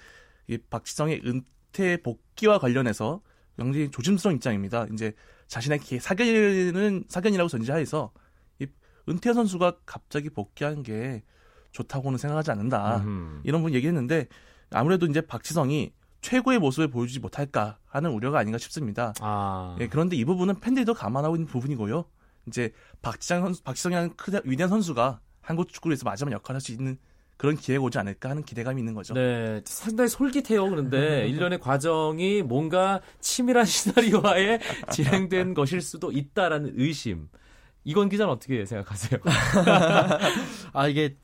이 0.49 0.59
박지성의 0.59 1.23
은퇴 1.25 1.97
복귀와 2.03 2.59
관련해서 2.59 3.21
굉장히 3.57 3.91
조심스러운 3.91 4.37
입장입니다. 4.37 4.87
이제 4.93 5.13
자신의 5.49 5.79
기- 5.81 5.99
사견은 6.01 7.05
사견이라고 7.09 7.49
전제하에서 7.49 8.13
이 8.61 8.67
은퇴 9.09 9.33
선수가 9.33 9.79
갑자기 9.87 10.31
복귀한 10.31 10.83
게 10.83 11.23
좋다고는 11.73 12.19
생각하지 12.19 12.51
않는다. 12.53 12.99
음흠. 12.99 13.41
이런 13.45 13.63
분 13.63 13.75
얘기했는데 13.75 14.29
아무래도 14.71 15.07
이제 15.07 15.21
박지성이 15.21 15.93
최고의 16.21 16.59
모습을 16.59 16.89
보여주지 16.89 17.21
못할까 17.21 17.79
하는 17.87 18.11
우려가 18.11 18.39
아닌가 18.39 18.57
싶습니다. 18.59 19.13
아. 19.21 19.77
예, 19.81 19.89
그런데 19.89 20.17
이 20.17 20.25
부분은 20.25 20.61
팬들도 20.61 20.95
감안하고 20.95 21.37
있는 21.37 21.47
부분이고요. 21.47 22.05
이제 22.47 22.73
박지성 23.03 23.43
선수, 23.43 23.63
박지성이라는 23.63 24.17
크다, 24.17 24.41
위대한 24.45 24.71
선수가 24.71 25.21
한국 25.43 25.69
축구에서 25.69 26.05
마지막 26.05 26.33
역할을 26.33 26.57
할 26.57 26.61
수 26.61 26.73
있는 26.73 26.97
그런 27.37 27.57
기회가 27.57 27.83
오지 27.85 27.99
않을까 27.99 28.31
하는 28.31 28.43
기대감이 28.43 28.81
있는 28.81 28.95
거죠. 28.95 29.13
네, 29.15 29.61
상당히 29.65 30.09
솔깃해요. 30.09 30.69
그런데 30.69 31.27
일련의 31.29 31.61
과정이 31.61 32.43
뭔가 32.43 33.01
치밀한 33.21 33.65
시나리오하에 33.65 34.61
진행된 34.93 35.55
것일 35.55 35.81
수도 35.81 36.13
있다라는 36.13 36.75
의심. 36.77 37.29
이건 37.85 38.09
기자는 38.09 38.33
어떻게 38.33 38.65
생각하세요? 38.65 39.21
아 40.73 40.89
이게 40.89 41.17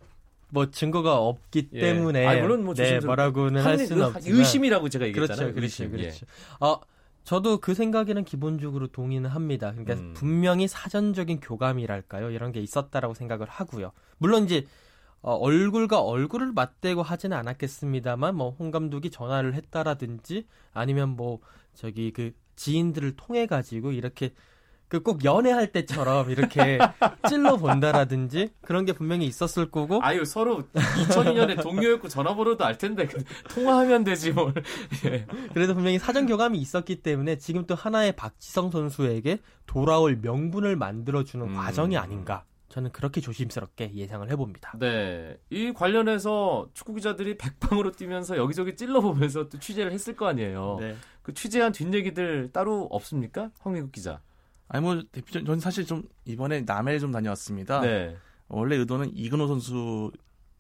뭐 0.50 0.71
증거가 0.71 1.17
없기 1.19 1.69
예. 1.75 1.81
때문에 1.81 2.26
아, 2.26 2.40
물론 2.43 2.64
뭐 2.64 2.75
네, 2.75 2.99
뭐라고는 3.00 3.62
할 3.62 3.79
수는 3.79 4.02
의- 4.02 4.09
없지만 4.09 4.38
의심이라고 4.38 4.88
제가 4.88 5.07
얘기했잖아요. 5.07 5.55
그렇죠, 5.55 5.88
그렇죠. 5.88 5.99
예. 5.99 6.09
그렇죠. 6.09 6.26
어, 6.61 6.81
저도 7.25 7.59
그 7.59 7.75
생각에는 7.75 8.25
기본적으로 8.25 8.88
동의는 8.88 9.31
합니다. 9.31 9.71
그러니까 9.71 9.95
음. 9.95 10.12
분명히 10.14 10.67
사전적인 10.67 11.40
교감이랄까요, 11.40 12.31
이런 12.31 12.50
게 12.50 12.61
있었다라고 12.61 13.14
생각을 13.14 13.47
하고요. 13.49 13.93
물론 14.19 14.45
이제 14.45 14.67
어, 15.23 15.35
얼굴과 15.35 16.00
얼굴을 16.00 16.53
맞대고 16.53 17.03
하지는 17.03 17.37
않았겠습니다만, 17.37 18.35
뭐 18.37 18.57
홍 18.59 18.71
감독이 18.71 19.11
전화를 19.11 19.55
했다라든지 19.55 20.47
아니면 20.73 21.11
뭐 21.11 21.41
저기 21.75 22.12
그 22.12 22.33
지인들을 22.57 23.17
통해 23.17 23.47
가지고 23.47 23.93
이렇게 23.93 24.33
그 24.89 25.03
꼭 25.05 25.25
연애할 25.25 25.71
때처럼 25.71 26.31
이렇게 26.31 26.77
찔러 27.29 27.57
본다라든지 27.59 28.49
그런 28.61 28.85
게 28.85 28.93
분명히 28.93 29.25
있었을 29.27 29.71
거고 29.71 30.00
아유 30.03 30.25
서로 30.25 30.65
2002년에 30.75 31.62
동료였고 31.62 32.09
전화번호도 32.09 32.65
알 32.65 32.77
텐데 32.77 33.07
그- 33.07 33.23
통화하면 33.50 34.03
되지 34.03 34.33
뭘. 34.33 34.53
예. 35.07 35.27
그래도 35.55 35.75
분명히 35.75 36.00
사전 36.00 36.27
교감이 36.27 36.59
있었기 36.59 37.03
때문에 37.03 37.39
지금 37.39 37.67
또 37.69 37.77
하나의 37.77 38.17
박지성 38.17 38.73
선수에게 38.73 39.39
돌아올 39.67 40.19
명분을 40.23 40.75
만들어주는 40.75 41.47
음. 41.47 41.55
과정이 41.55 41.97
아닌가. 41.97 42.45
저는 42.71 42.93
그렇게 42.93 43.21
조심스럽게 43.21 43.93
예상을 43.95 44.31
해봅니다. 44.31 44.79
네. 44.79 45.37
이 45.50 45.73
관련해서 45.73 46.69
축구 46.73 46.95
기자들이 46.95 47.37
백방으로 47.37 47.91
뛰면서 47.91 48.37
여기저기 48.37 48.77
찔러보면서 48.77 49.49
또 49.49 49.59
취재를 49.59 49.93
했을 49.93 50.15
거 50.15 50.29
아니에요. 50.29 50.77
네. 50.81 50.97
그 51.23 51.35
취재한 51.35 51.73
뒷얘기들 51.73 52.50
따로 52.53 52.85
없습니까? 52.91 53.50
황민국 53.59 53.91
기자. 53.91 54.21
아니 54.69 54.85
뭐 54.85 55.03
대표적 55.11 55.45
저는 55.45 55.59
사실 55.59 55.85
좀 55.85 56.05
이번에 56.25 56.61
남해를 56.61 57.00
좀 57.00 57.11
다녀왔습니다. 57.11 57.81
네. 57.81 58.17
원래 58.47 58.77
의도는 58.77 59.17
이근호 59.17 59.49
선수 59.49 60.12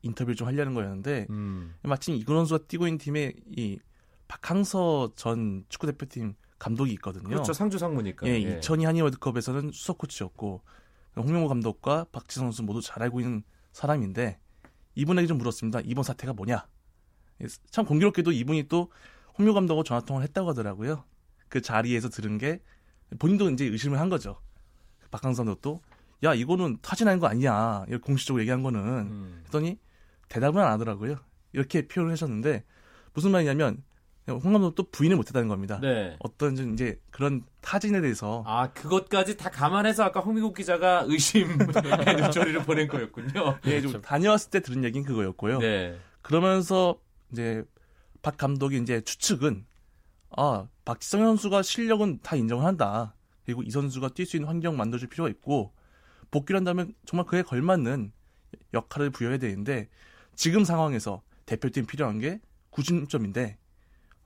인터뷰를 0.02 0.34
좀 0.34 0.48
하려는 0.48 0.74
거였는데 0.74 1.28
음. 1.30 1.74
마침 1.82 2.16
이근호 2.16 2.40
선수가 2.40 2.64
뛰고 2.66 2.88
있는 2.88 2.98
팀의 2.98 3.34
이 3.56 3.78
박항서 4.26 5.12
전 5.14 5.64
축구 5.68 5.86
대표팀 5.86 6.34
감독이 6.58 6.92
있거든요. 6.94 7.28
그렇죠. 7.28 7.52
상주 7.52 7.78
상무니까. 7.78 8.26
예, 8.26 8.36
2002 8.38 8.84
한일 8.84 9.02
월드컵에서는 9.04 9.70
수석 9.72 9.98
코치였고 9.98 10.60
홍명보 11.16 11.48
감독과 11.48 12.06
박지성 12.12 12.46
선수 12.46 12.62
모두 12.62 12.80
잘 12.80 13.02
알고 13.02 13.20
있는 13.20 13.42
사람인데 13.72 14.38
이분에게 14.94 15.26
좀 15.26 15.38
물었습니다. 15.38 15.80
이번 15.84 16.04
사태가 16.04 16.32
뭐냐? 16.32 16.66
예, 17.42 17.46
참 17.70 17.84
공교롭게도 17.84 18.32
이분이 18.32 18.68
또 18.68 18.90
홍명 19.38 19.54
감독하고 19.54 19.84
전화 19.84 20.00
통화를 20.00 20.28
했다고 20.28 20.50
하더라고요. 20.50 21.04
그 21.48 21.60
자리에서 21.60 22.08
들은 22.08 22.38
게 22.38 22.60
본인도 23.18 23.50
이제 23.50 23.64
의심을 23.64 23.98
한 23.98 24.08
거죠. 24.08 24.40
박항서 25.10 25.44
감독도 25.44 25.80
야 26.22 26.34
이거는 26.34 26.78
타진하는 26.82 27.18
거 27.18 27.26
아니야. 27.26 27.84
이렇게 27.88 28.02
공식적으로 28.02 28.42
얘기한 28.42 28.62
거는 28.62 28.80
음. 28.80 29.42
했더니 29.46 29.78
대답은 30.28 30.62
안 30.62 30.72
하더라고요. 30.72 31.16
이렇게 31.52 31.88
표현을 31.88 32.12
하셨는데 32.12 32.64
무슨 33.14 33.32
말이냐면 33.32 33.82
홍 34.28 34.52
감독 34.52 34.74
도 34.74 34.84
부인을 34.90 35.16
못했다는 35.16 35.48
겁니다. 35.48 35.78
네. 35.80 36.16
어떤 36.20 36.54
좀 36.54 36.74
이제 36.74 37.00
그런 37.10 37.42
타진에 37.60 38.00
대해서 38.00 38.44
아, 38.46 38.70
그것까지 38.72 39.36
다 39.36 39.50
감안해서 39.50 40.04
아까 40.04 40.20
홍미국 40.20 40.54
기자가 40.54 41.04
의심의 41.06 41.56
눈초리를 42.16 42.62
보낸 42.64 42.86
거였군요. 42.86 43.58
예, 43.66 43.80
좀 43.80 44.00
다녀왔을 44.00 44.50
때 44.50 44.60
들은 44.60 44.84
얘기는 44.84 45.04
그거였고요. 45.06 45.58
네. 45.58 45.98
그러면서 46.22 47.00
이제 47.32 47.64
박 48.22 48.36
감독이 48.36 48.78
이제 48.78 49.00
추측은 49.00 49.64
아 50.36 50.68
박지성 50.84 51.22
선수가 51.22 51.62
실력은 51.62 52.20
다 52.22 52.36
인정을 52.36 52.64
한다. 52.64 53.14
그리고 53.44 53.62
이 53.62 53.70
선수가 53.70 54.10
뛸 54.10 54.26
수 54.26 54.36
있는 54.36 54.48
환경 54.48 54.76
만들어줄 54.76 55.08
필요가 55.08 55.28
있고 55.30 55.72
복귀를 56.30 56.58
한다면 56.58 56.94
정말 57.04 57.26
그에 57.26 57.42
걸맞는 57.42 58.12
역할을 58.74 59.10
부여해야 59.10 59.38
되는데 59.38 59.88
지금 60.36 60.64
상황에서 60.64 61.22
대표팀 61.46 61.86
필요한 61.86 62.18
게 62.18 62.40
90점인데 62.70 63.56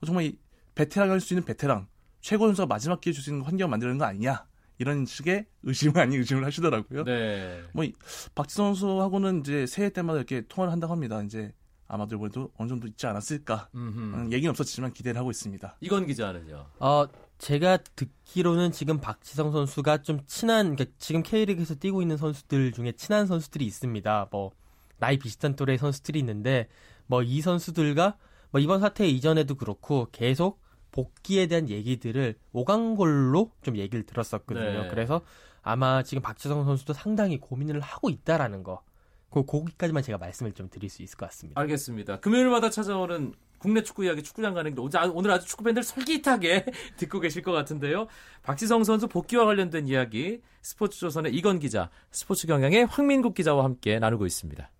정말 0.05 0.25
이 0.25 0.37
베테랑 0.75 1.09
할 1.11 1.19
수 1.19 1.33
있는 1.33 1.43
베테랑 1.45 1.87
최고 2.21 2.45
선수가 2.47 2.65
마지막 2.67 3.01
기회 3.01 3.13
줄 3.13 3.23
수 3.23 3.29
있는 3.31 3.43
환경 3.45 3.67
을 3.67 3.71
만드는 3.71 3.97
거 3.97 4.05
아니냐 4.05 4.45
이런 4.77 5.05
식의 5.05 5.45
의심을 5.63 5.97
아닌 5.99 6.19
의심을 6.19 6.43
하시더라고요. 6.45 7.03
네. 7.05 7.63
뭐 7.73 7.83
이- 7.85 7.93
박지성 8.35 8.73
선수하고는 8.75 9.39
이제 9.41 9.65
새해 9.65 9.89
때마다 9.89 10.17
이렇게 10.17 10.41
통화를 10.47 10.71
한다고 10.71 10.91
합니다. 10.93 11.21
이제 11.23 11.53
아마도 11.87 12.15
이번에도 12.15 12.51
어느 12.57 12.67
정도 12.67 12.87
있지 12.87 13.05
않았을까. 13.07 13.69
음흠. 13.75 13.99
음, 13.99 14.31
얘기는 14.33 14.49
없었지만 14.49 14.91
기대를 14.91 15.19
하고 15.19 15.29
있습니다. 15.31 15.77
이건 15.81 16.07
기자는요. 16.07 16.65
어, 16.79 17.05
제가 17.37 17.77
듣기로는 17.77 18.71
지금 18.71 18.99
박지성 18.99 19.51
선수가 19.51 20.01
좀 20.01 20.21
친한, 20.25 20.75
그러니까 20.75 20.85
지금 20.97 21.21
K리그에서 21.21 21.75
뛰고 21.75 22.01
있는 22.01 22.17
선수들 22.17 22.71
중에 22.71 22.93
친한 22.93 23.27
선수들이 23.27 23.65
있습니다. 23.65 24.29
뭐, 24.31 24.51
나이 24.97 25.17
비슷한 25.19 25.55
또래 25.55 25.77
선수들이 25.77 26.17
있는데, 26.19 26.67
뭐, 27.07 27.21
이 27.21 27.39
선수들과, 27.41 28.17
뭐, 28.55 28.61
이번 28.61 28.79
사태 28.79 29.05
이전에도 29.05 29.55
그렇고, 29.55 30.07
계속 30.13 30.61
복귀에 30.93 31.47
대한 31.47 31.67
얘기들을 31.67 32.35
오간 32.53 32.95
걸로 32.95 33.51
좀 33.61 33.75
얘기를 33.75 34.05
들었었거든요. 34.05 34.83
네. 34.83 34.87
그래서 34.87 35.19
아마 35.61 36.03
지금 36.03 36.21
박지성 36.21 36.63
선수도 36.63 36.93
상당히 36.93 37.37
고민을 37.37 37.81
하고 37.81 38.09
있다라는 38.09 38.63
거. 38.63 38.81
그, 39.29 39.43
거기까지만 39.43 40.03
제가 40.03 40.17
말씀을 40.19 40.53
좀 40.53 40.69
드릴 40.69 40.89
수 40.89 41.03
있을 41.03 41.17
것 41.17 41.25
같습니다. 41.25 41.59
알겠습니다. 41.59 42.21
금요일마다 42.21 42.69
찾아오는 42.69 43.33
국내 43.57 43.83
축구 43.83 44.05
이야기 44.05 44.23
축구장 44.23 44.53
가는 44.53 44.73
길 44.73 44.79
오늘 44.79 44.97
아- 44.99 45.11
오늘 45.13 45.31
아주 45.31 45.45
축구 45.47 45.65
팬들 45.65 45.83
솔깃하게 45.83 46.65
듣고 46.95 47.19
계실 47.19 47.41
것 47.41 47.51
같은데요. 47.51 48.07
박지성 48.43 48.85
선수 48.85 49.09
복귀와 49.09 49.43
관련된 49.43 49.89
이야기 49.89 50.39
스포츠조선의 50.61 51.33
이건 51.35 51.59
기자, 51.59 51.89
스포츠 52.09 52.47
경향의 52.47 52.85
황민국 52.85 53.33
기자와 53.33 53.65
함께 53.65 53.99
나누고 53.99 54.25
있습니다. 54.25 54.71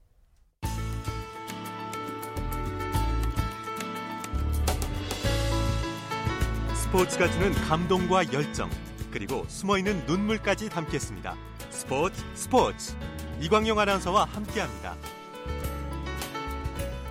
스포츠가 6.96 7.30
주는 7.30 7.52
감동과 7.52 8.32
열정 8.32 8.70
그리고 9.12 9.44
숨어있는 9.50 10.06
눈물까지 10.06 10.70
담겠습니다. 10.70 11.36
스포츠 11.70 12.24
스포츠 12.36 12.96
이광용 13.42 13.78
아나운서와 13.78 14.24
함께합니다. 14.24 14.96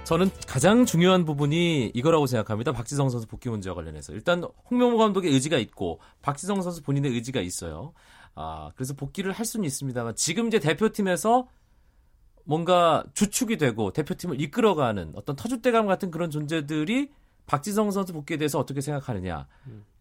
저는 0.05 0.31
가장 0.47 0.87
중요한 0.87 1.27
부분이 1.27 1.93
이거라고 1.93 2.27
생각합니다. 2.27 2.73
박지성 2.73 3.11
선수 3.11 3.27
복귀 3.27 3.51
문제와 3.51 3.75
관련해서. 3.75 4.15
일단 4.15 4.43
홍명보 4.71 4.97
감독의 4.97 5.31
의지가 5.31 5.59
있고 5.59 6.01
박지성 6.23 6.63
선수 6.63 6.83
본인의 6.83 7.13
의지가 7.13 7.43
있어요. 7.43 7.93
아, 8.35 8.71
그래서 8.77 8.95
복귀를 8.95 9.33
할 9.33 9.45
수는 9.45 9.67
있습니다만 9.67 10.17
지금 10.17 10.47
이제 10.47 10.61
대표팀에서 10.61 11.47
뭔가 12.45 13.05
주축이 13.13 13.59
되고 13.59 13.93
대표팀을 13.93 14.41
이끌어가는 14.41 15.13
어떤 15.15 15.37
터줏대감 15.37 15.87
같은 15.87 16.11
그런 16.11 16.31
존재들이 16.31 17.11
박지성 17.47 17.91
선수 17.91 18.13
복귀에 18.13 18.37
대해서 18.37 18.59
어떻게 18.59 18.81
생각하느냐. 18.81 19.47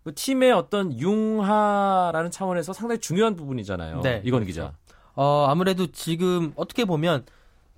그 0.04 0.14
팀의 0.14 0.52
어떤 0.52 0.98
융화라는 0.98 2.32
차원에서 2.32 2.74
상당히 2.74 3.00
중요한 3.00 3.36
부분이잖아요. 3.36 4.02
네, 4.02 4.22
이건 4.26 4.46
기자. 4.46 4.74
어, 5.16 5.46
아무래도 5.48 5.88
지금 5.92 6.52
어떻게 6.56 6.86
보면 6.86 7.26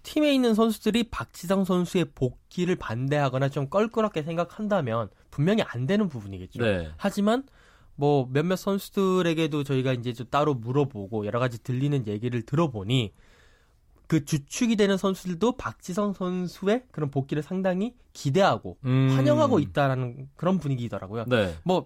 팀에 0.03 0.33
있는 0.33 0.53
선수들이 0.53 1.05
박지성 1.09 1.65
선수의 1.65 2.05
복귀를 2.15 2.75
반대하거나 2.75 3.49
좀 3.49 3.69
껄끄럽게 3.69 4.23
생각한다면 4.23 5.09
분명히 5.31 5.63
안 5.63 5.87
되는 5.87 6.07
부분이겠죠. 6.07 6.63
네. 6.63 6.89
하지만 6.97 7.43
뭐 7.95 8.27
몇몇 8.31 8.55
선수들에게도 8.55 9.63
저희가 9.63 9.93
이제 9.93 10.13
좀 10.13 10.27
따로 10.29 10.53
물어보고 10.53 11.25
여러 11.25 11.39
가지 11.39 11.61
들리는 11.61 12.07
얘기를 12.07 12.41
들어보니 12.43 13.13
그 14.07 14.25
주축이 14.25 14.75
되는 14.75 14.97
선수들도 14.97 15.57
박지성 15.57 16.13
선수의 16.13 16.83
그런 16.91 17.09
복귀를 17.09 17.43
상당히 17.43 17.93
기대하고 18.13 18.77
음. 18.85 19.11
환영하고 19.15 19.59
있다라는 19.59 20.29
그런 20.35 20.59
분위기더라고요. 20.59 21.25
네. 21.27 21.55
뭐 21.63 21.85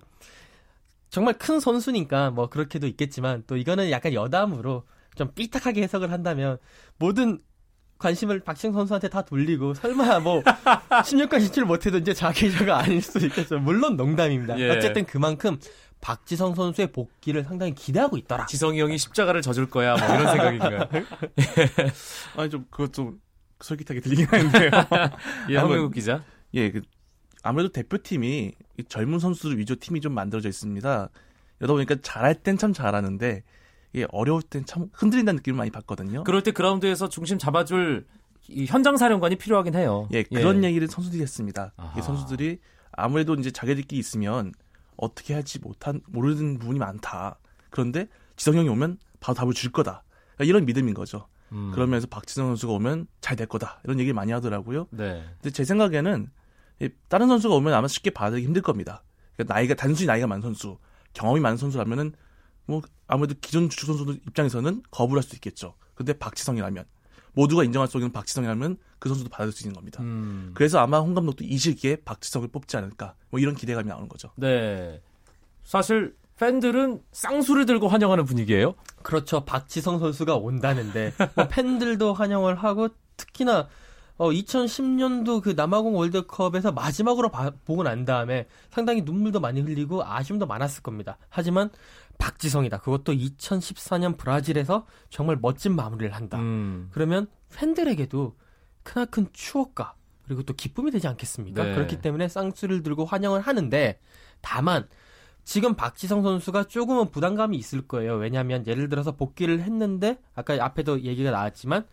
정말 1.10 1.38
큰 1.38 1.60
선수니까 1.60 2.32
뭐 2.32 2.50
그렇게도 2.50 2.88
있겠지만 2.88 3.44
또 3.48 3.58
이거는 3.58 3.90
약간 3.92 4.14
여담으로 4.14 4.84
좀 5.16 5.32
삐딱하게 5.34 5.82
해석을 5.84 6.12
한다면 6.12 6.58
모든 6.98 7.40
관심을 7.98 8.40
박지성 8.40 8.74
선수한테 8.74 9.10
다 9.10 9.24
돌리고 9.24 9.74
설마 9.74 10.20
뭐 10.20 10.42
16강 10.90 11.40
진출 11.40 11.66
못해도 11.66 11.98
이제 11.98 12.14
자기자가 12.14 12.80
아닐 12.80 13.02
수도 13.02 13.26
있겠죠. 13.26 13.60
물론 13.60 13.98
농담입니다. 13.98 14.58
예. 14.60 14.70
어쨌든 14.70 15.06
그만큼 15.06 15.60
박지성 16.02 16.56
선수의 16.56 16.92
복귀를 16.92 17.44
상당히 17.44 17.74
기대하고 17.76 18.18
있더라. 18.18 18.46
지성이 18.46 18.80
형이 18.80 18.98
십자가를 18.98 19.42
져줄 19.42 19.70
거야. 19.70 19.96
뭐 19.98 20.08
이런 20.08 20.28
생각인가요? 20.28 20.90
아니 22.38 22.50
좀 22.50 22.66
그것 22.70 22.94
좀 22.94 23.20
솔깃하게 23.62 24.00
들리긴 24.02 24.26
하는데요. 24.26 24.72
예, 25.50 25.58
황민국 25.58 25.94
기자. 25.94 26.24
예, 26.54 26.72
그 26.72 26.82
아무래도 27.44 27.72
대표팀이 27.72 28.52
이 28.78 28.84
젊은 28.86 29.20
선수들 29.20 29.58
위주 29.58 29.76
팀이 29.76 30.02
좀 30.02 30.14
만들어져 30.14 30.50
있습니다. 30.50 31.10
이러다 31.60 31.74
보니까 31.74 31.96
잘할 32.02 32.36
땐 32.36 32.58
참 32.58 32.72
잘하는데 32.72 33.44
이게 33.92 34.06
어려울 34.12 34.42
땐 34.42 34.64
참 34.66 34.88
흔들린다는 34.94 35.38
느낌을 35.38 35.58
많이 35.58 35.72
받거든요. 35.72 36.24
그럴 36.24 36.44
때 36.44 36.52
그라운드에서 36.52 37.10
중심 37.10 37.38
잡아줄 37.38 38.06
이 38.48 38.66
현장 38.66 38.98
사령관이 38.98 39.36
필요하긴 39.36 39.76
해요. 39.76 40.08
예, 40.14 40.24
그런 40.24 40.64
얘기를 40.64 40.88
선수들이 40.88 41.22
했습니다. 41.22 41.74
선수들이 42.02 42.60
아무래도 42.92 43.34
이제 43.36 43.52
자기들끼리 43.52 44.00
있으면 44.00 44.54
어떻게 45.00 45.34
할지 45.34 45.60
못한 45.60 46.02
모르는 46.08 46.60
부분이 46.60 46.80
많다. 46.80 47.40
그런데 47.70 48.08
지성 48.36 48.56
형이 48.56 48.70
오면 48.70 48.98
바로 49.20 49.36
답을 49.36 49.54
줄 49.54 49.72
거다. 49.72 50.04
그러니까 50.36 50.44
이런 50.46 50.66
믿음인 50.66 50.94
거죠. 50.94 51.28
음. 51.52 51.72
그러면서 51.74 52.08
박지성 52.08 52.48
선수가 52.48 52.74
오면 52.74 53.08
잘 53.22 53.36
될 53.36 53.48
거다. 53.48 53.80
이런 53.84 54.00
얘기를 54.00 54.14
많이 54.14 54.32
하더라고요. 54.32 54.88
네. 54.92 55.24
근데 55.42 55.50
제 55.52 55.64
생각에는 55.64 56.30
이 56.82 56.90
다른 57.08 57.28
선수가 57.28 57.56
오면 57.56 57.74
아마 57.74 57.88
쉽게 57.88 58.12
받아들이기 58.12 58.46
힘들 58.46 58.62
겁니다. 58.62 59.04
그러니까 59.36 59.54
나이가 59.54 59.74
단순히 59.76 60.08
나이가 60.08 60.28
많은 60.28 60.42
선수, 60.42 60.78
경험이 61.14 61.40
많은 61.40 61.58
선수라면은 61.58 62.14
뭐 62.66 62.82
아무래도 63.08 63.36
기존 63.42 63.70
주축 63.70 63.88
선수들 63.88 64.16
입장에서는 64.28 64.84
거부를 64.92 65.22
할수 65.22 65.36
있겠죠. 65.36 65.76
근데 65.96 66.14
박지성이라면 66.14 66.86
모두가 67.34 67.64
인정할 67.64 67.88
수 67.88 67.98
있는 67.98 68.12
박지성이라면 68.12 68.78
그 69.00 69.10
선수도 69.10 69.30
받아들일 69.30 69.54
수 69.54 69.64
있는 69.64 69.74
겁니다. 69.76 70.02
음. 70.04 70.52
그래서 70.54 70.80
아마 70.80 71.00
홍 71.00 71.14
감독도 71.14 71.44
이 71.46 71.58
시기에 71.58 71.98
박지성을 72.06 72.48
뽑지 72.50 72.78
않을까 72.78 73.16
뭐 73.30 73.40
이런 73.40 73.56
기대감이 73.56 73.88
나오는 73.88 74.08
거죠. 74.10 74.30
네. 74.36 75.02
사실 75.64 76.16
팬들은 76.38 77.02
쌍수를 77.12 77.66
들고 77.66 77.88
환영하는 77.88 78.26
분위기예요. 78.26 78.76
그렇죠. 79.04 79.44
박지성 79.46 80.00
선수가 80.00 80.36
온다는데 80.38 81.14
뭐 81.36 81.48
팬들도 81.50 82.14
환영을 82.14 82.56
하고 82.56 82.90
특히나 83.18 83.68
어 84.18 84.30
2010년도 84.32 85.42
그 85.42 85.50
남아공 85.52 85.96
월드컵에서 85.96 86.72
마지막으로 86.74 87.30
봐- 87.30 87.52
보고 87.66 87.84
난 87.84 88.04
다음에 88.06 88.48
상당히 88.70 89.02
눈물도 89.02 89.40
많이 89.40 89.62
흘리고 89.62 90.04
아쉬움도 90.04 90.46
많았을 90.46 90.84
겁니다. 90.84 91.18
하지만 91.30 91.70
박지성이다. 92.18 92.80
그것도 92.80 93.14
2014년 93.14 94.18
브라질에서 94.18 94.86
정말 95.10 95.38
멋진 95.42 95.74
마무리를 95.76 96.14
한다. 96.14 96.38
음. 96.38 96.90
그러면 96.92 97.28
팬들에게도 97.56 98.36
크나큰 98.84 99.28
추억과 99.34 99.96
그리고 100.26 100.44
또 100.44 100.54
기쁨이 100.54 100.92
되지 100.92 101.08
않겠습니까? 101.08 101.64
네. 101.64 101.74
그렇기 101.74 102.02
때문에 102.02 102.28
쌍수를 102.28 102.84
들고 102.84 103.06
환영을 103.06 103.42
하는데 103.42 104.00
다만 104.42 104.88
지금 105.44 105.74
박지성 105.76 106.22
선수가 106.22 106.66
조금은 106.66 107.10
부담감이 107.10 107.58
있을 107.58 107.88
거예요. 107.88 108.16
왜냐하면 108.16 108.68
예를 108.68 108.90
들어서 108.90 109.16
복귀를 109.16 109.62
했는데 109.62 110.20
아까 110.36 110.54
앞에도 110.64 111.02
얘기가 111.02 111.32
나왔지만 111.32 111.88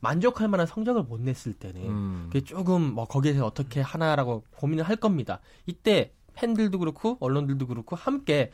만족할 0.00 0.46
만한 0.46 0.66
성적을 0.66 1.02
못 1.02 1.20
냈을 1.20 1.52
때는 1.52 1.80
음. 1.82 2.26
그게 2.28 2.44
조금 2.44 2.94
뭐 2.94 3.06
거기에서 3.06 3.44
어떻게 3.44 3.80
하나라고 3.80 4.44
고민을 4.56 4.84
할 4.84 4.94
겁니다. 4.94 5.40
이때 5.66 6.12
팬들도 6.34 6.78
그렇고 6.78 7.16
언론들도 7.18 7.66
그렇고 7.66 7.96
함께 7.96 8.52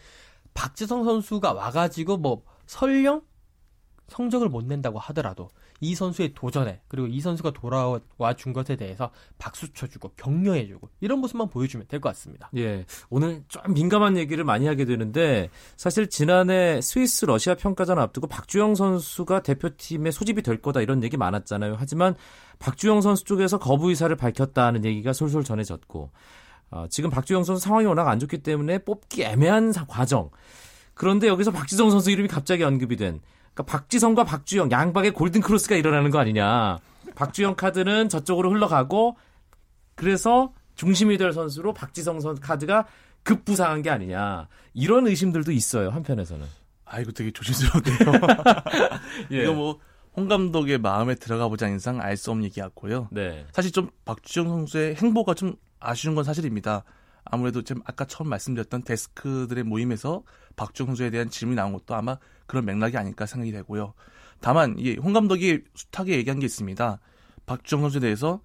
박지성 0.54 1.04
선수가 1.04 1.52
와가지고 1.52 2.16
뭐 2.16 2.42
설령 2.66 3.22
성적을 4.08 4.48
못 4.48 4.64
낸다고 4.64 4.98
하더라도 4.98 5.50
이 5.82 5.96
선수의 5.96 6.32
도전에 6.34 6.80
그리고 6.86 7.08
이 7.08 7.20
선수가 7.20 7.50
돌아와 7.50 8.00
준 8.36 8.52
것에 8.52 8.76
대해서 8.76 9.10
박수 9.36 9.72
쳐주고 9.72 10.12
격려해주고 10.16 10.88
이런 11.00 11.18
모습만 11.18 11.50
보여주면 11.50 11.86
될 11.88 12.00
것 12.00 12.08
같습니다. 12.10 12.48
예, 12.56 12.86
오늘 13.10 13.42
좀 13.48 13.62
민감한 13.74 14.16
얘기를 14.16 14.44
많이 14.44 14.66
하게 14.66 14.84
되는데 14.84 15.50
사실 15.76 16.08
지난해 16.08 16.80
스위스 16.80 17.24
러시아 17.24 17.56
평가전 17.56 17.98
앞두고 17.98 18.28
박주영 18.28 18.76
선수가 18.76 19.42
대표팀에 19.42 20.12
소집이 20.12 20.42
될 20.42 20.62
거다 20.62 20.80
이런 20.80 21.02
얘기 21.02 21.16
많았잖아요. 21.16 21.74
하지만 21.78 22.14
박주영 22.60 23.00
선수 23.00 23.24
쪽에서 23.24 23.58
거부 23.58 23.90
의사를 23.90 24.14
밝혔다는 24.14 24.84
얘기가 24.84 25.12
솔솔 25.12 25.42
전해졌고 25.42 26.10
어, 26.70 26.86
지금 26.88 27.10
박주영 27.10 27.42
선수 27.42 27.64
상황이 27.64 27.86
워낙 27.86 28.08
안 28.08 28.20
좋기 28.20 28.38
때문에 28.38 28.78
뽑기 28.78 29.24
애매한 29.24 29.72
과정. 29.88 30.30
그런데 30.94 31.26
여기서 31.26 31.50
박지성 31.50 31.90
선수 31.90 32.10
이름이 32.10 32.28
갑자기 32.28 32.62
언급이 32.62 32.96
된 32.96 33.20
그러니까 33.54 33.62
박지성과 33.64 34.24
박주영 34.24 34.70
양박의 34.70 35.12
골든 35.12 35.40
크로스가 35.40 35.76
일어나는 35.76 36.10
거 36.10 36.18
아니냐. 36.18 36.78
박주영 37.14 37.56
카드는 37.56 38.08
저쪽으로 38.08 38.50
흘러가고 38.50 39.16
그래서 39.94 40.52
중심이 40.74 41.18
될 41.18 41.32
선수로 41.32 41.74
박지성 41.74 42.20
선 42.20 42.40
카드가 42.40 42.86
급부상한 43.22 43.82
게 43.82 43.90
아니냐. 43.90 44.48
이런 44.74 45.06
의심들도 45.06 45.52
있어요. 45.52 45.90
한편에서는. 45.90 46.46
아 46.84 47.00
이거 47.00 47.12
되게 47.12 47.30
조심스러운데요. 47.30 47.96
예. 49.32 49.42
이거 49.44 49.52
뭐 49.52 49.92
홍 50.14 50.28
감독의 50.28 50.78
마음에 50.78 51.14
들어가 51.14 51.48
보자 51.48 51.68
이상 51.68 52.00
알 52.00 52.16
수 52.16 52.30
없는 52.30 52.44
얘기 52.44 52.60
같고요. 52.60 53.08
네. 53.10 53.46
사실 53.52 53.72
좀 53.72 53.90
박주영 54.04 54.46
선수의 54.48 54.96
행보가 54.96 55.34
좀 55.34 55.56
아쉬운 55.80 56.14
건 56.14 56.24
사실입니다. 56.24 56.84
아무래도 57.24 57.62
지금 57.62 57.82
아까 57.84 58.04
처음 58.04 58.28
말씀드렸던 58.28 58.82
데스크들의 58.84 59.64
모임에서 59.64 60.22
박주영 60.56 60.88
선수에 60.88 61.10
대한 61.10 61.30
질문이 61.30 61.56
나온 61.56 61.72
것도 61.72 61.94
아마 61.94 62.18
그런 62.46 62.64
맥락이 62.64 62.96
아닐까 62.96 63.26
생각이 63.26 63.52
되고요. 63.52 63.94
다만 64.40 64.76
이홍 64.78 65.12
감독이 65.12 65.62
숱하게 65.74 66.16
얘기한 66.16 66.40
게 66.40 66.46
있습니다. 66.46 66.98
박주영 67.46 67.82
선수에 67.82 68.00
대해서 68.00 68.40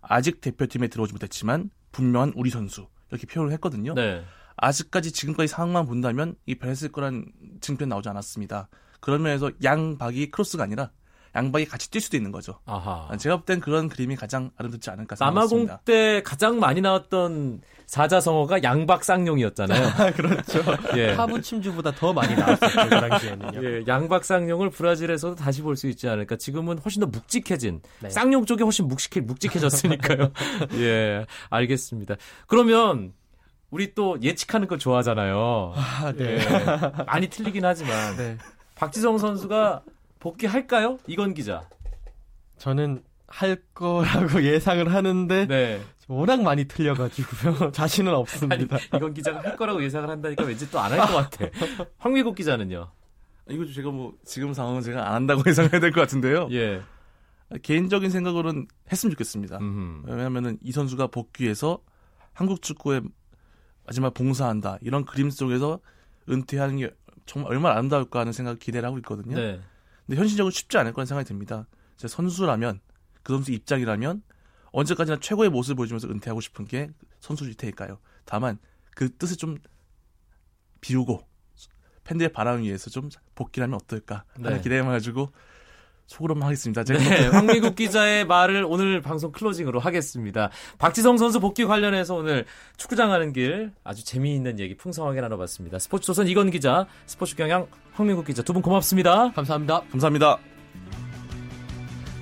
아직 0.00 0.40
대표팀에 0.40 0.88
들어오지 0.88 1.12
못했지만 1.12 1.70
분명한 1.92 2.32
우리 2.36 2.50
선수 2.50 2.88
이렇게 3.10 3.26
표현을 3.26 3.52
했거든요. 3.54 3.94
네. 3.94 4.24
아직까지 4.56 5.12
지금까지 5.12 5.48
상황만 5.48 5.86
본다면 5.86 6.34
이 6.46 6.58
잘했을 6.58 6.90
거란 6.90 7.26
증표 7.60 7.86
나오지 7.86 8.08
않았습니다. 8.08 8.68
그런 9.00 9.22
면에서 9.22 9.50
양박이 9.62 10.30
크로스가 10.30 10.64
아니라 10.64 10.90
양박이 11.36 11.66
같이 11.66 11.90
뛸 11.90 12.00
수도 12.00 12.16
있는 12.16 12.32
거죠. 12.32 12.58
아하. 12.66 13.14
제가 13.18 13.36
볼 13.36 13.44
땐 13.46 13.60
그런 13.60 13.88
그림이 13.88 14.16
가장 14.16 14.50
아름답지 14.56 14.90
않을까 14.90 15.14
생각합니다. 15.16 15.56
남아공 15.56 15.78
때 15.84 16.22
가장 16.24 16.58
많이 16.58 16.80
나왔던 16.80 17.60
사자성어가 17.86 18.62
양박쌍용이었잖아요. 18.64 20.12
그렇죠. 20.16 20.60
예. 20.96 21.12
하부 21.12 21.40
침주보다 21.42 21.92
더 21.92 22.12
많이 22.12 22.34
나왔었죠 22.34 22.88
그 22.88 22.88
당시에는요. 22.88 23.60
예, 23.64 23.84
양박쌍용을 23.86 24.70
브라질에서도 24.70 25.36
다시 25.36 25.62
볼 25.62 25.76
수 25.76 25.86
있지 25.88 26.08
않을까. 26.08 26.36
지금은 26.36 26.78
훨씬 26.78 27.00
더 27.00 27.06
묵직해진 27.06 27.82
네. 28.00 28.08
쌍용 28.10 28.46
쪽이 28.46 28.62
훨씬 28.64 28.88
묵직해 28.88 29.20
묵직해졌으니까요. 29.26 30.30
예, 30.80 31.26
알겠습니다. 31.50 32.16
그러면 32.48 33.12
우리 33.70 33.94
또 33.94 34.16
예측하는 34.22 34.66
거 34.68 34.78
좋아하잖아요. 34.78 35.74
아, 35.76 36.12
예, 36.18 36.38
많이 37.06 37.28
틀리긴 37.28 37.64
하지만 37.64 38.16
네. 38.16 38.38
박지성 38.74 39.18
선수가 39.18 39.82
복귀할까요? 40.30 40.98
이건 41.06 41.34
기자. 41.34 41.68
저는 42.58 43.02
할 43.28 43.62
거라고 43.74 44.42
예상을 44.42 44.92
하는데 44.92 45.46
네. 45.46 45.80
워낙 46.08 46.42
많이 46.42 46.64
틀려가지고요. 46.64 47.70
자신은 47.72 48.10
아니, 48.12 48.20
없습니다. 48.20 48.78
이건 48.94 49.14
기자가 49.14 49.42
할 49.42 49.56
거라고 49.56 49.82
예상을 49.84 50.08
한다니까 50.08 50.44
왠지 50.44 50.68
또 50.70 50.78
안 50.80 50.92
할 50.92 51.06
것 51.06 51.30
같아. 51.30 51.46
황미국 51.98 52.34
기자는요. 52.34 52.90
이거 53.50 53.64
제가 53.66 53.90
뭐 53.90 54.14
지금 54.24 54.52
상황은 54.52 54.82
제가 54.82 55.06
안 55.08 55.14
한다고 55.14 55.42
예상해야 55.46 55.78
될 55.80 55.92
것 55.92 56.00
같은데요. 56.00 56.48
예. 56.50 56.82
개인적인 57.62 58.10
생각으로는 58.10 58.66
했으면 58.90 59.12
좋겠습니다. 59.12 59.58
음. 59.58 60.02
왜냐하면은 60.06 60.58
이 60.62 60.72
선수가 60.72 61.08
복귀해서 61.08 61.78
한국 62.32 62.62
축구에 62.62 63.00
마지막 63.86 64.12
봉사한다 64.14 64.78
이런 64.80 65.04
그림 65.04 65.30
속에서 65.30 65.78
은퇴하는 66.28 66.78
게 66.78 66.90
정말 67.26 67.52
얼마나 67.52 67.76
아름다울까 67.76 68.18
하는 68.20 68.32
생각 68.32 68.58
기대를 68.58 68.86
하고 68.88 68.98
있거든요. 68.98 69.36
네. 69.36 69.60
근데 70.06 70.20
현실적으로 70.20 70.50
쉽지 70.50 70.78
않을 70.78 70.92
거라는 70.92 71.06
생각이 71.06 71.26
듭니다. 71.26 71.66
제 71.96 72.08
선수라면 72.08 72.80
그 73.22 73.32
선수 73.32 73.52
입장이라면 73.52 74.22
언제까지나 74.72 75.18
최고의 75.20 75.50
모습을 75.50 75.76
보여주면서 75.76 76.08
은퇴하고 76.08 76.40
싶은 76.40 76.64
게 76.66 76.90
선수 77.20 77.44
일테일까요? 77.44 77.98
다만 78.24 78.58
그 78.94 79.14
뜻을 79.16 79.36
좀 79.36 79.58
비우고 80.80 81.26
팬들의 82.04 82.32
바람을 82.32 82.62
위해서 82.62 82.88
좀 82.88 83.08
복귀를 83.34 83.64
하면 83.64 83.80
어떨까 83.82 84.24
하는 84.34 84.56
네. 84.56 84.60
기대만 84.60 84.92
가지고 84.92 85.32
속으로만 86.06 86.44
하겠습니다. 86.46 86.84
제가 86.84 86.98
네, 87.00 87.26
황미국 87.28 87.74
기자의 87.76 88.26
말을 88.26 88.64
오늘 88.68 89.02
방송 89.02 89.32
클로징으로 89.32 89.80
하겠습니다. 89.80 90.50
박지성 90.78 91.18
선수 91.18 91.40
복귀 91.40 91.64
관련해서 91.64 92.14
오늘 92.14 92.44
축구장 92.76 93.08
가는 93.10 93.32
길 93.32 93.72
아주 93.84 94.04
재미있는 94.04 94.58
얘기 94.60 94.76
풍성하게 94.76 95.20
나눠봤습니다. 95.20 95.78
스포츠조선 95.78 96.28
이건 96.28 96.50
기자, 96.50 96.86
스포츠 97.06 97.34
경향 97.36 97.66
황미국 97.94 98.24
기자 98.26 98.42
두 98.42 98.52
분 98.52 98.62
고맙습니다. 98.62 99.32
감사합니다. 99.32 99.82
감사합니다. 99.90 100.38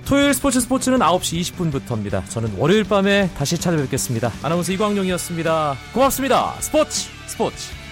토요일 0.06 0.34
스포츠 0.34 0.60
스포츠는 0.60 0.98
9시 0.98 1.40
20분부터입니다. 1.54 2.28
저는 2.28 2.56
월요일 2.58 2.84
밤에 2.84 3.30
다시 3.36 3.58
찾아뵙겠습니다. 3.58 4.30
아나운서 4.42 4.72
이광용이었습니다. 4.72 5.76
고맙습니다. 5.94 6.52
스포츠 6.60 7.08
스포츠. 7.26 7.83